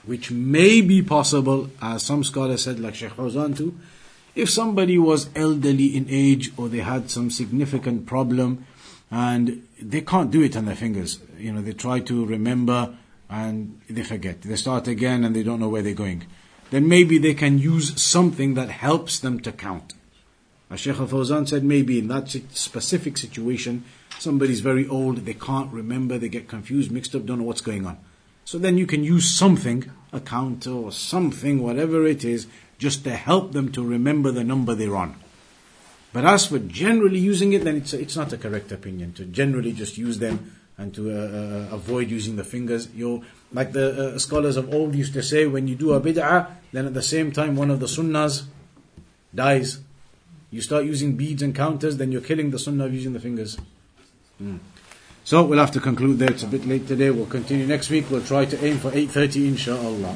[0.04, 3.78] which may be possible, as some scholars said, like Sheikh Fawzan too,
[4.34, 8.66] if somebody was elderly in age or they had some significant problem
[9.10, 12.96] and they can't do it on their fingers, you know, they try to remember
[13.28, 14.42] and they forget.
[14.42, 16.26] They start again and they don't know where they're going.
[16.70, 19.94] Then maybe they can use something that helps them to count.
[20.68, 23.84] As Sheikh Al Fawzan said, maybe in that specific situation,
[24.18, 27.86] somebody's very old, they can't remember, they get confused, mixed up, don't know what's going
[27.86, 27.98] on.
[28.44, 32.46] So then you can use something, a counter or something, whatever it is,
[32.78, 35.16] just to help them to remember the number they're on.
[36.12, 39.72] But as for generally using it, then it's, it's not a correct opinion to generally
[39.72, 42.88] just use them and to uh, uh, avoid using the fingers.
[42.94, 46.50] you like the uh, scholars of old used to say, when you do a bid'ah,
[46.72, 48.44] then at the same time one of the sunnahs
[49.34, 49.80] dies.
[50.50, 53.58] You start using beads and counters, then you're killing the sunnah of using the fingers.
[54.38, 54.58] Hmm.
[55.24, 56.30] So we'll have to conclude there.
[56.30, 57.10] It's a bit late today.
[57.10, 58.08] We'll continue next week.
[58.10, 60.14] We'll try to aim for 8.30 inshaAllah.